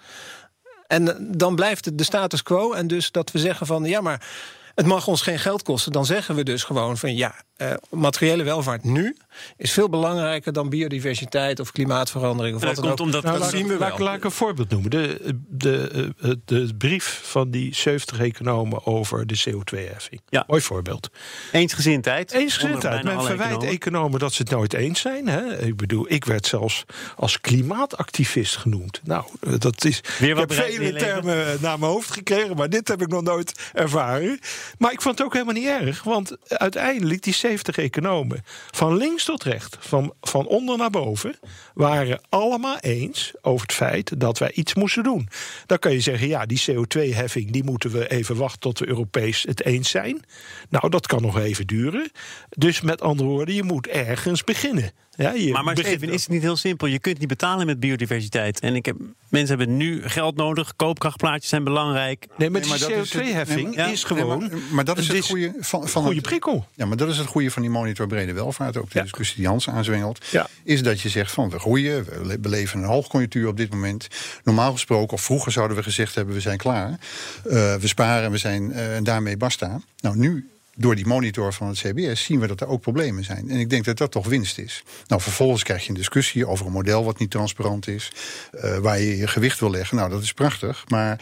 En 0.87 1.31
dan 1.37 1.55
blijft 1.55 1.85
het 1.85 1.97
de 1.97 2.03
status 2.03 2.43
quo. 2.43 2.73
En 2.73 2.87
dus 2.87 3.11
dat 3.11 3.31
we 3.31 3.39
zeggen 3.39 3.67
van 3.67 3.85
ja, 3.85 4.01
maar 4.01 4.27
het 4.75 4.85
mag 4.85 5.07
ons 5.07 5.21
geen 5.21 5.39
geld 5.39 5.63
kosten. 5.63 5.91
Dan 5.91 6.05
zeggen 6.05 6.35
we 6.35 6.43
dus 6.43 6.63
gewoon 6.63 6.97
van 6.97 7.15
ja, 7.15 7.35
eh, 7.55 7.73
materiële 7.89 8.43
welvaart 8.43 8.83
nu 8.83 9.15
is 9.57 9.71
veel 9.71 9.89
belangrijker 9.89 10.53
dan 10.53 10.69
biodiversiteit 10.69 11.59
of 11.59 11.71
klimaatverandering 11.71 12.55
of 12.55 12.61
Dat 12.61 12.75
wat 12.75 12.85
dan 12.85 12.95
komt 12.95 13.15
ook. 13.15 13.23
omdat 13.23 13.39
dat 13.39 13.49
zien 13.49 13.67
we 13.67 13.77
laat, 13.77 13.97
wel. 13.97 14.07
laat 14.07 14.15
ik 14.15 14.23
een 14.23 14.31
voorbeeld 14.31 14.69
noemen. 14.69 14.89
De, 14.89 15.35
de, 15.47 16.13
de, 16.19 16.39
de 16.45 16.73
brief 16.77 17.19
van 17.23 17.51
die 17.51 17.75
70 17.75 18.19
economen 18.19 18.85
over 18.85 19.27
de 19.27 19.43
CO2-heffing. 19.49 20.21
Ja. 20.29 20.43
Mooi 20.47 20.61
voorbeeld. 20.61 21.09
Eensgezindheid. 21.51 22.31
Eensgezindheid. 22.31 23.03
Men 23.03 23.23
verwijt 23.23 23.49
economen. 23.49 23.73
economen 23.73 24.19
dat 24.19 24.33
ze 24.33 24.41
het 24.41 24.51
nooit 24.51 24.73
eens 24.73 24.99
zijn. 24.99 25.27
Hè? 25.27 25.61
Ik 25.61 25.75
bedoel, 25.75 26.05
ik 26.11 26.25
werd 26.25 26.45
zelfs 26.45 26.83
als 27.15 27.41
klimaatactivist 27.41 28.57
genoemd. 28.57 29.01
Nou, 29.03 29.25
eh, 29.39 29.53
dat 29.57 29.85
is. 29.85 30.01
Weer 30.19 30.29
ik 30.31 30.37
heb 30.37 30.53
vele 30.53 30.79
leven. 30.79 30.97
termen 30.97 31.45
eh, 31.45 31.59
naar 31.61 31.79
mijn 31.79 31.91
hoofd 31.91 32.11
gekregen, 32.11 32.55
maar 32.55 32.69
dit 32.69 32.87
heb 32.87 33.01
ik 33.01 33.07
nog 33.07 33.21
nooit 33.21 33.59
ervaren. 33.73 34.39
Maar 34.77 34.91
ik 34.91 35.01
vond 35.01 35.17
het 35.17 35.27
ook 35.27 35.33
helemaal 35.33 35.53
niet 35.53 35.67
erg, 35.67 36.03
want 36.03 36.37
uiteindelijk 36.47 37.23
die 37.23 37.33
70 37.45 37.77
economen, 37.77 38.43
van 38.71 38.97
links 38.97 39.23
tot 39.25 39.43
rechts, 39.43 39.77
van, 39.79 40.13
van 40.21 40.47
onder 40.47 40.77
naar 40.77 40.89
boven, 40.89 41.35
waren 41.73 42.21
allemaal 42.29 42.77
eens 42.79 43.33
over 43.41 43.61
het 43.67 43.75
feit 43.75 44.19
dat 44.19 44.37
wij 44.37 44.51
iets 44.53 44.73
moesten 44.73 45.03
doen. 45.03 45.29
Dan 45.65 45.79
kan 45.79 45.91
je 45.91 45.99
zeggen, 45.99 46.27
ja, 46.27 46.45
die 46.45 46.63
CO2-heffing, 46.71 47.51
die 47.51 47.63
moeten 47.63 47.91
we 47.91 48.07
even 48.11 48.35
wachten 48.35 48.59
tot 48.59 48.79
we 48.79 48.87
Europees 48.87 49.43
het 49.43 49.63
eens 49.65 49.89
zijn. 49.89 50.21
Nou, 50.69 50.89
dat 50.89 51.07
kan 51.07 51.21
nog 51.21 51.37
even 51.39 51.67
duren. 51.67 52.11
Dus 52.49 52.81
met 52.81 53.01
andere 53.01 53.29
woorden, 53.29 53.55
je 53.55 53.63
moet 53.63 53.87
ergens 53.87 54.43
beginnen. 54.43 54.91
Ja, 55.17 55.31
je 55.33 55.51
Maar, 55.51 55.63
maar 55.63 55.73
begint- 55.73 55.95
Steven, 55.97 56.13
is 56.13 56.21
het 56.21 56.31
niet 56.31 56.41
heel 56.41 56.55
simpel? 56.55 56.87
Je 56.87 56.99
kunt 56.99 57.19
niet 57.19 57.27
betalen 57.27 57.65
met 57.65 57.79
biodiversiteit. 57.79 58.59
En 58.59 58.75
ik 58.75 58.85
heb, 58.85 58.95
mensen 59.29 59.57
hebben 59.57 59.77
nu 59.77 60.01
geld 60.09 60.35
nodig. 60.35 60.75
Koopkrachtplaatjes 60.75 61.49
zijn 61.49 61.63
belangrijk. 61.63 62.25
Nee, 62.37 62.49
maar 62.49 62.59
Nee, 62.61 62.69
maar 62.69 62.77
die 62.77 62.87
dat 62.87 62.97
is 63.05 63.13
het- 63.13 63.21
CO2-heffing 63.23 63.67
nee, 63.67 63.75
maar- 63.77 63.91
is 63.91 64.05
Nee, 64.09 64.17
gewoon 64.19 64.39
maar, 64.39 64.49
maar 64.71 64.85
dat 64.85 64.97
is 64.97 65.07
een 65.09 65.15
het 65.15 65.25
goede 65.25 65.53
van, 65.59 65.87
van 65.87 66.03
goede 66.03 66.21
prikkel. 66.21 66.65
Ja, 66.73 66.85
maar 66.85 66.97
dat 66.97 67.09
is 67.09 67.17
het 67.17 67.27
goede 67.35 67.51
van 67.51 67.61
die 67.61 67.71
monitor 67.71 68.07
brede 68.07 68.33
welvaart. 68.33 68.77
Ook 68.77 68.89
de 68.91 68.97
Ja. 68.97 69.01
discussie 69.01 69.35
die 69.37 69.47
Hans 69.47 69.69
aanzwengelt. 69.69 70.25
Ja. 70.31 70.47
Is 70.63 70.83
dat 70.83 71.01
je 71.01 71.09
zegt 71.09 71.31
van 71.31 71.49
we 71.49 71.59
groeien, 71.59 72.03
we 72.03 72.25
le- 72.25 72.37
beleven 72.39 72.79
een 72.79 72.85
hoogconjunctuur 72.89 73.47
op 73.47 73.57
dit 73.57 73.69
moment. 73.69 74.07
Normaal 74.43 74.71
gesproken, 74.71 75.13
of 75.13 75.21
vroeger 75.21 75.51
zouden 75.51 75.77
we 75.77 75.83
gezegd 75.83 76.15
hebben 76.15 76.33
we 76.33 76.41
zijn 76.41 76.57
klaar. 76.57 76.89
Eh, 76.89 77.75
we 77.75 77.87
sparen, 77.87 78.31
we 78.31 78.37
zijn 78.37 78.71
eh, 78.73 78.95
en 78.95 79.03
daarmee 79.03 79.37
basta. 79.37 79.81
Nou, 79.99 80.17
nu 80.17 80.49
door 80.77 80.95
die 80.95 81.05
monitor 81.07 81.53
van 81.53 81.67
het 81.67 81.77
CBS 81.77 82.23
zien 82.23 82.39
we 82.39 82.47
dat 82.47 82.61
er 82.61 82.67
ook 82.67 82.81
problemen 82.81 83.23
zijn. 83.23 83.49
En 83.49 83.57
ik 83.59 83.69
denk 83.69 83.85
dat 83.85 83.97
dat 83.97 84.11
toch 84.11 84.27
winst 84.27 84.57
is. 84.57 84.83
Nou, 85.07 85.21
vervolgens 85.21 85.63
krijg 85.63 85.83
je 85.83 85.89
een 85.89 85.95
discussie 85.95 86.47
over 86.47 86.65
een 86.65 86.71
model 86.71 87.03
wat 87.03 87.19
niet 87.19 87.31
transparant 87.31 87.87
is. 87.87 88.11
eh, 88.51 88.77
waar 88.77 88.99
je 88.99 89.17
je 89.17 89.27
gewicht 89.27 89.59
wil 89.59 89.71
leggen. 89.71 89.97
Nou, 89.97 90.09
dat 90.09 90.21
is 90.23 90.33
prachtig. 90.33 90.83
Maar 90.87 91.19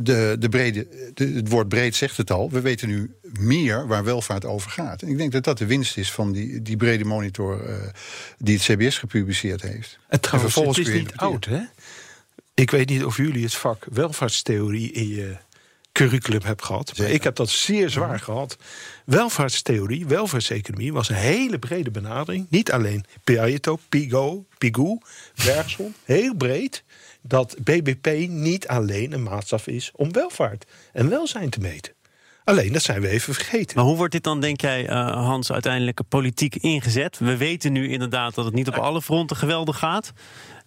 de, 0.00 0.36
de 0.38 0.48
brede, 0.48 0.88
de, 1.14 1.26
het 1.28 1.48
woord 1.48 1.68
breed 1.68 1.94
zegt 1.94 2.16
het 2.16 2.30
al. 2.30 2.50
We 2.50 2.60
weten 2.60 2.88
nu 2.88 3.14
meer 3.38 3.86
waar 3.86 4.04
welvaart 4.04 4.44
over 4.44 4.70
gaat. 4.70 5.02
En 5.02 5.08
ik 5.08 5.18
denk 5.18 5.32
dat 5.32 5.44
dat 5.44 5.58
de 5.58 5.66
winst 5.66 5.96
is 5.96 6.12
van 6.12 6.32
die, 6.32 6.62
die 6.62 6.76
brede 6.76 7.04
monitor 7.04 7.68
eh, 7.68 7.76
die 8.38 8.54
het 8.54 8.64
CBS 8.64 8.98
gepubliceerd 8.98 9.62
heeft. 9.62 9.98
En 10.08 10.20
trouwens, 10.20 10.52
vervolgens 10.52 10.86
het 10.86 10.96
is 10.96 11.02
niet 11.02 11.16
oud, 11.16 11.44
hè? 11.44 11.60
Ik 12.54 12.70
weet 12.70 12.88
niet 12.88 13.04
of 13.04 13.16
jullie 13.16 13.42
het 13.42 13.54
vak 13.54 13.86
welvaartstheorie 13.90 14.92
in 14.92 15.08
je 15.08 15.36
curriculum 15.92 16.42
hebben 16.42 16.64
gehad. 16.64 16.98
Maar 16.98 17.10
ik 17.10 17.22
heb 17.22 17.36
dat 17.36 17.50
zeer 17.50 17.90
zwaar 17.90 18.18
gehad. 18.18 18.56
Welvaartstheorie, 19.04 20.06
welvaartseconomie 20.06 20.92
was 20.92 21.08
een 21.08 21.14
hele 21.14 21.58
brede 21.58 21.90
benadering. 21.90 22.46
Niet 22.50 22.72
alleen 22.72 23.04
Pareto, 23.24 23.78
Pigo, 23.88 24.46
Pigou, 24.58 24.98
Bergson. 25.44 25.94
Heel 26.04 26.34
breed. 26.34 26.82
Dat 27.22 27.56
BBP 27.64 28.28
niet 28.28 28.68
alleen 28.68 29.12
een 29.12 29.22
maatstaf 29.22 29.66
is 29.66 29.90
om 29.94 30.12
welvaart 30.12 30.64
en 30.92 31.08
welzijn 31.08 31.50
te 31.50 31.60
meten. 31.60 31.92
Alleen 32.44 32.72
dat 32.72 32.82
zijn 32.82 33.00
we 33.00 33.08
even 33.08 33.34
vergeten. 33.34 33.76
Maar 33.76 33.84
hoe 33.84 33.96
wordt 33.96 34.12
dit 34.12 34.22
dan, 34.22 34.40
denk 34.40 34.60
jij, 34.60 34.88
uh, 34.88 35.12
Hans, 35.12 35.52
uiteindelijk 35.52 36.00
politiek 36.08 36.56
ingezet? 36.56 37.18
We 37.18 37.36
weten 37.36 37.72
nu 37.72 37.88
inderdaad 37.88 38.34
dat 38.34 38.44
het 38.44 38.54
niet 38.54 38.68
op 38.68 38.74
alle 38.74 39.02
fronten 39.02 39.36
geweldig 39.36 39.78
gaat. 39.78 40.12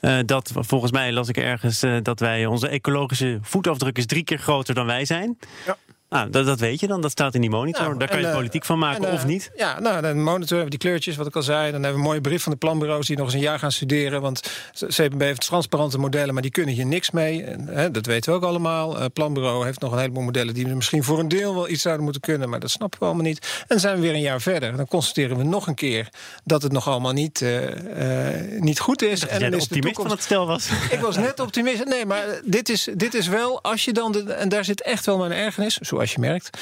Uh, 0.01 0.17
dat 0.25 0.51
volgens 0.53 0.91
mij 0.91 1.11
las 1.11 1.29
ik 1.29 1.37
ergens 1.37 1.83
uh, 1.83 1.97
dat 2.01 2.19
wij 2.19 2.45
onze 2.45 2.67
ecologische 2.67 3.37
voetafdruk 3.41 3.97
is 3.97 4.05
drie 4.05 4.23
keer 4.23 4.37
groter 4.37 4.73
dan 4.73 4.85
wij 4.85 5.05
zijn. 5.05 5.37
Ja. 5.65 5.77
Nou, 6.09 6.29
dat, 6.29 6.45
dat, 6.45 6.59
weet 6.59 6.79
je 6.79 6.87
dan, 6.87 7.01
dat 7.01 7.11
staat 7.11 7.33
in 7.33 7.41
die 7.41 7.49
monitor. 7.49 7.83
Nou, 7.83 7.97
Daar 7.97 8.07
kan 8.07 8.21
je 8.21 8.31
politiek 8.31 8.65
van 8.65 8.79
maken, 8.79 9.11
of 9.11 9.25
niet? 9.25 9.51
Ja, 9.55 9.79
nou, 9.79 10.01
de 10.01 10.13
monitor 10.13 10.51
hebben 10.51 10.69
die 10.69 10.79
kleurtjes, 10.79 11.15
wat 11.15 11.27
ik 11.27 11.35
al 11.35 11.41
zei. 11.41 11.71
Dan 11.71 11.83
hebben 11.83 11.91
we 11.91 11.97
een 11.97 12.03
mooie 12.03 12.21
brief 12.21 12.43
van 12.43 12.51
de 12.51 12.57
planbureaus 12.57 13.07
die 13.07 13.17
nog 13.17 13.25
eens 13.25 13.33
een 13.33 13.39
jaar 13.39 13.59
gaan 13.59 13.71
studeren. 13.71 14.21
Want 14.21 14.49
CPB 14.87 15.21
heeft 15.21 15.41
transparante 15.41 15.97
modellen, 15.97 16.33
maar 16.33 16.41
die 16.41 16.51
kunnen 16.51 16.75
hier 16.75 16.85
niks 16.85 17.11
mee. 17.11 17.43
Hè, 17.65 17.91
dat 17.91 18.05
weten 18.05 18.31
we 18.31 18.37
ook 18.37 18.43
allemaal. 18.43 18.99
Uh, 18.99 19.05
planbureau 19.13 19.65
heeft 19.65 19.79
nog 19.79 19.91
een 19.91 19.97
heleboel 19.97 20.23
modellen 20.23 20.53
die 20.53 20.67
misschien 20.67 21.03
voor 21.03 21.19
een 21.19 21.27
deel 21.27 21.53
wel 21.53 21.69
iets 21.69 21.81
zouden 21.81 22.03
moeten 22.03 22.21
kunnen. 22.21 22.49
Maar 22.49 22.59
dat 22.59 22.71
snappen 22.71 22.99
we 22.99 23.05
allemaal 23.05 23.23
niet. 23.23 23.39
En 23.59 23.65
dan 23.67 23.79
zijn 23.79 23.95
we 23.95 24.01
weer 24.01 24.13
een 24.13 24.21
jaar 24.21 24.41
verder. 24.41 24.77
Dan 24.77 24.87
constateren 24.87 25.37
we 25.37 25.43
nog 25.43 25.67
een 25.67 25.75
keer 25.75 26.09
dat 26.43 26.61
het 26.61 26.71
nog 26.71 26.87
allemaal 26.87 27.13
niet, 27.13 27.41
uh, 27.41 27.61
uh, 27.61 28.61
niet 28.61 28.79
goed 28.79 29.01
is. 29.01 29.27
en 29.27 29.39
dan 29.39 29.53
is 29.53 29.67
de 29.67 29.79
toekomst... 29.79 30.01
van 30.01 30.11
het 30.11 30.21
stel 30.23 30.47
was. 30.47 30.69
Ik 30.89 30.99
was 30.99 31.17
net 31.17 31.39
optimist. 31.39 31.85
Nee, 31.85 32.05
maar 32.05 32.25
dit 32.43 32.69
is, 32.69 32.89
dit 32.93 33.13
is 33.13 33.27
wel, 33.27 33.61
als 33.63 33.85
je 33.85 33.93
dan, 33.93 34.11
de, 34.11 34.33
en 34.33 34.49
daar 34.49 34.65
zit 34.65 34.81
echt 34.81 35.05
wel 35.05 35.17
mijn 35.17 35.31
ergernis, 35.31 35.79
zoals 35.95 36.13
je 36.13 36.19
merkt. 36.19 36.58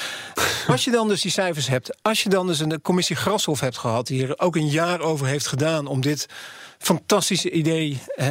Als 0.68 0.84
je 0.84 0.92
dan 0.92 1.08
dus 1.08 1.22
die 1.22 1.32
cijfers 1.32 1.68
hebt, 1.68 1.98
als 2.02 2.24
je 2.24 2.30
dan 2.30 2.48
dus 2.48 2.60
een 2.60 2.82
commissie 2.82 3.16
Grashof 3.16 3.60
hebt 3.60 3.78
gehad, 3.78 4.08
die 4.08 4.28
er 4.28 4.40
ook 4.40 4.56
een 4.56 4.70
jaar 4.70 5.00
over 5.00 5.28
heeft 5.28 5.48
gedaan 5.48 5.88
om 5.88 6.02
dit 6.02 6.26
fantastische 6.84 7.52
idee 7.52 8.02
eh, 8.16 8.28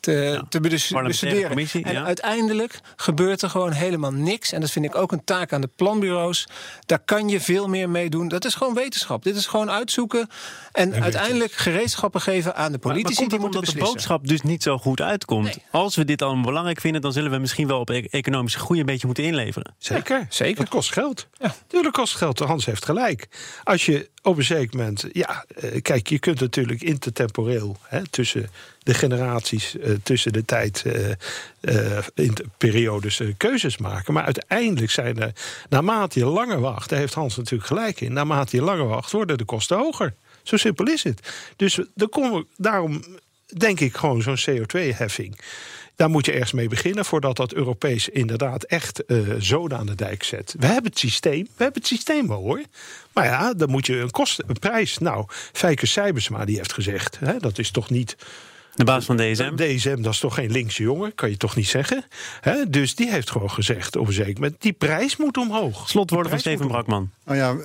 te, 0.00 0.12
ja, 0.12 0.44
te 0.48 0.60
bestuderen. 0.60 1.56
En 1.82 1.92
ja. 1.92 2.04
uiteindelijk 2.04 2.80
gebeurt 2.96 3.42
er 3.42 3.50
gewoon 3.50 3.72
helemaal 3.72 4.12
niks. 4.12 4.52
En 4.52 4.60
dat 4.60 4.70
vind 4.70 4.84
ik 4.84 4.94
ook 4.94 5.12
een 5.12 5.24
taak 5.24 5.52
aan 5.52 5.60
de 5.60 5.70
planbureaus. 5.76 6.46
Daar 6.86 6.98
kan 6.98 7.28
je 7.28 7.40
veel 7.40 7.68
meer 7.68 7.90
mee 7.90 8.10
doen. 8.10 8.28
Dat 8.28 8.44
is 8.44 8.54
gewoon 8.54 8.74
wetenschap. 8.74 9.22
Dit 9.22 9.36
is 9.36 9.46
gewoon 9.46 9.70
uitzoeken 9.70 10.28
en, 10.72 11.02
uiteindelijk 11.02 11.52
gereedschappen 11.52 12.20
geven 12.20 12.56
aan 12.56 12.72
de 12.72 12.78
politici. 12.78 13.20
Maar, 13.20 13.40
maar 13.40 13.50
die 13.50 13.58
omdat 13.58 13.74
de 13.74 13.78
boodschap 13.78 14.26
dus 14.28 14.40
niet 14.40 14.62
zo 14.62 14.78
goed 14.78 15.00
uitkomt. 15.00 15.44
Nee. 15.44 15.62
Als 15.70 15.96
we 15.96 16.04
dit 16.04 16.22
allemaal 16.22 16.44
belangrijk 16.44 16.80
vinden, 16.80 17.00
dan 17.00 17.12
zullen 17.12 17.30
we 17.30 17.38
misschien 17.38 17.66
wel 17.66 17.80
op 17.80 17.90
e 17.90 18.08
economische 18.10 18.58
groei 18.58 18.80
een 18.80 18.86
beetje 18.86 19.06
moeten 19.06 19.24
inleveren. 19.24 19.74
Zeker, 19.78 20.18
ja, 20.18 20.26
zeker. 20.28 20.60
Het 20.60 20.68
kost 20.68 20.92
geld. 20.92 21.28
Ja. 21.32 21.54
Tuurlijk 21.66 21.94
kost 21.94 22.16
geld. 22.16 22.38
Hans 22.38 22.66
heeft 22.66 22.84
gelijk. 22.84 23.28
Als 23.64 23.86
je 23.86 24.12
op 24.24 24.36
een 24.36 24.44
zeker 24.44 24.76
moment, 24.76 25.04
ja, 25.12 25.44
uh, 25.64 25.82
kijk, 25.82 26.08
je 26.08 26.18
kunt 26.18 26.40
natuurlijk 26.40 26.82
intertemporeel 26.82 27.76
hè, 27.82 28.06
tussen 28.08 28.50
de 28.82 28.94
generaties, 28.94 29.74
uh, 29.74 29.94
tussen 30.02 30.32
de 30.32 30.44
tijd, 30.44 30.82
de 31.60 32.44
periodes 32.58 33.20
keuzes 33.36 33.76
maken. 33.78 34.14
Maar 34.14 34.24
uiteindelijk 34.24 34.92
zijn 34.92 35.20
er, 35.20 35.32
naarmate 35.68 36.18
je 36.18 36.24
langer 36.24 36.60
wacht, 36.60 36.88
daar 36.88 36.98
heeft 36.98 37.14
Hans 37.14 37.36
natuurlijk 37.36 37.68
gelijk 37.68 38.00
in, 38.00 38.12
naarmate 38.12 38.56
je 38.56 38.62
langer 38.62 38.86
wacht, 38.86 39.12
worden 39.12 39.38
de 39.38 39.44
kosten 39.44 39.76
hoger. 39.76 40.14
Zo 40.42 40.56
simpel 40.56 40.86
is 40.86 41.02
het. 41.02 41.32
Dus 41.56 41.80
komen, 42.10 42.46
daarom 42.56 43.04
denk 43.60 43.80
ik 43.80 43.96
gewoon 43.96 44.22
zo'n 44.22 44.38
CO2-heffing. 44.50 45.40
Daar 45.96 46.10
moet 46.10 46.26
je 46.26 46.32
ergens 46.32 46.52
mee 46.52 46.68
beginnen 46.68 47.04
voordat 47.04 47.36
dat 47.36 47.52
Europees 47.52 48.08
inderdaad 48.08 48.62
echt 48.62 49.02
uh, 49.06 49.34
zoden 49.38 49.78
aan 49.78 49.86
de 49.86 49.94
dijk 49.94 50.22
zet. 50.22 50.54
We 50.58 50.66
hebben 50.66 50.90
het 50.90 50.98
systeem, 50.98 51.42
we 51.42 51.62
hebben 51.62 51.80
het 51.80 51.86
systeem 51.86 52.28
wel 52.28 52.42
hoor. 52.42 52.62
Maar 53.12 53.24
ja, 53.24 53.54
dan 53.54 53.70
moet 53.70 53.86
je 53.86 53.96
een, 53.96 54.10
kost, 54.10 54.42
een 54.46 54.58
prijs. 54.58 54.98
Nou, 54.98 55.24
Fijke 55.52 55.86
Sijbersma 55.86 56.44
die 56.44 56.56
heeft 56.56 56.72
gezegd, 56.72 57.18
hè, 57.18 57.38
dat 57.38 57.58
is 57.58 57.70
toch 57.70 57.90
niet 57.90 58.16
de 58.74 58.84
baas 58.84 59.04
van 59.04 59.16
DSM? 59.16 59.54
DSM, 59.54 60.02
dat 60.02 60.12
is 60.12 60.18
toch 60.18 60.34
geen 60.34 60.50
linkse 60.50 60.82
jongen, 60.82 61.14
kan 61.14 61.30
je 61.30 61.36
toch 61.36 61.56
niet 61.56 61.68
zeggen? 61.68 62.04
He, 62.40 62.70
dus 62.70 62.94
die 62.94 63.10
heeft 63.10 63.30
gewoon 63.30 63.50
gezegd 63.50 63.96
op 63.96 64.06
een 64.06 64.12
zeker 64.12 64.34
moment... 64.34 64.62
die 64.62 64.72
prijs 64.72 65.16
moet 65.16 65.36
omhoog. 65.36 65.88
Slotwoorden 65.88 66.30
van 66.30 66.40
Steven 66.40 66.66
Brakman. 66.66 67.10
Nou 67.24 67.38
ja, 67.38 67.56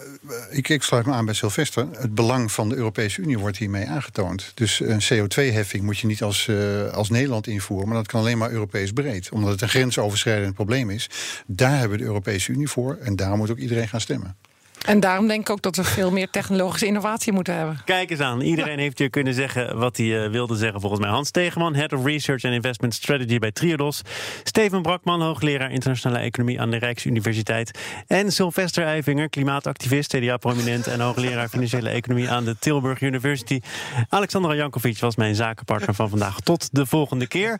ik, 0.49 0.69
ik 0.69 0.83
sluit 0.83 1.05
me 1.05 1.11
aan 1.11 1.25
bij 1.25 1.33
Sylvester. 1.33 1.87
Het 1.91 2.15
belang 2.15 2.51
van 2.51 2.69
de 2.69 2.75
Europese 2.75 3.21
Unie 3.21 3.39
wordt 3.39 3.57
hiermee 3.57 3.87
aangetoond. 3.87 4.51
Dus 4.53 4.79
een 4.79 5.01
CO2-heffing 5.01 5.83
moet 5.83 5.97
je 5.97 6.07
niet 6.07 6.23
als, 6.23 6.47
uh, 6.47 6.89
als 6.91 7.09
Nederland 7.09 7.47
invoeren... 7.47 7.87
maar 7.87 7.97
dat 7.97 8.07
kan 8.07 8.19
alleen 8.19 8.37
maar 8.37 8.51
Europees 8.51 8.91
breed. 8.91 9.29
Omdat 9.31 9.49
het 9.49 9.61
een 9.61 9.69
grensoverschrijdend 9.69 10.53
probleem 10.53 10.89
is. 10.89 11.09
Daar 11.47 11.77
hebben 11.77 11.97
we 11.97 12.03
de 12.03 12.09
Europese 12.09 12.51
Unie 12.51 12.69
voor 12.69 12.97
en 13.01 13.15
daar 13.15 13.37
moet 13.37 13.51
ook 13.51 13.57
iedereen 13.57 13.87
gaan 13.87 14.01
stemmen. 14.01 14.37
En 14.85 14.99
daarom 14.99 15.27
denk 15.27 15.41
ik 15.41 15.49
ook 15.49 15.61
dat 15.61 15.75
we 15.75 15.83
veel 15.83 16.11
meer 16.11 16.29
technologische 16.29 16.85
innovatie 16.85 17.33
moeten 17.33 17.55
hebben. 17.55 17.81
Kijk 17.85 18.09
eens 18.09 18.19
aan. 18.19 18.41
Iedereen 18.41 18.79
heeft 18.79 18.99
hier 18.99 19.09
kunnen 19.09 19.33
zeggen 19.33 19.77
wat 19.77 19.97
hij 19.97 20.05
uh, 20.05 20.29
wilde 20.31 20.55
zeggen. 20.55 20.79
Volgens 20.79 21.01
mij 21.01 21.09
Hans 21.09 21.31
Tegenman, 21.31 21.75
Head 21.75 21.93
of 21.93 22.05
Research 22.05 22.43
and 22.43 22.53
Investment 22.53 22.93
Strategy 22.93 23.39
bij 23.39 23.51
Triodos. 23.51 24.01
Steven 24.43 24.81
Brakman, 24.81 25.21
hoogleraar 25.21 25.71
internationale 25.71 26.19
economie 26.19 26.61
aan 26.61 26.71
de 26.71 26.77
Rijksuniversiteit. 26.77 27.79
En 28.07 28.31
Sylvester 28.31 28.83
Eivinger, 28.85 29.29
klimaatactivist, 29.29 30.15
CDA-prominent... 30.15 30.87
en 30.87 30.99
hoogleraar 30.99 31.49
financiële 31.59 31.89
economie 31.89 32.29
aan 32.29 32.45
de 32.45 32.55
Tilburg 32.59 33.01
University. 33.01 33.61
Alexandra 34.09 34.55
Jankovic 34.55 34.99
was 34.99 35.15
mijn 35.15 35.35
zakenpartner 35.35 35.95
van 35.95 36.09
vandaag. 36.09 36.39
Tot 36.39 36.69
de 36.71 36.85
volgende 36.85 37.27
keer. 37.27 37.59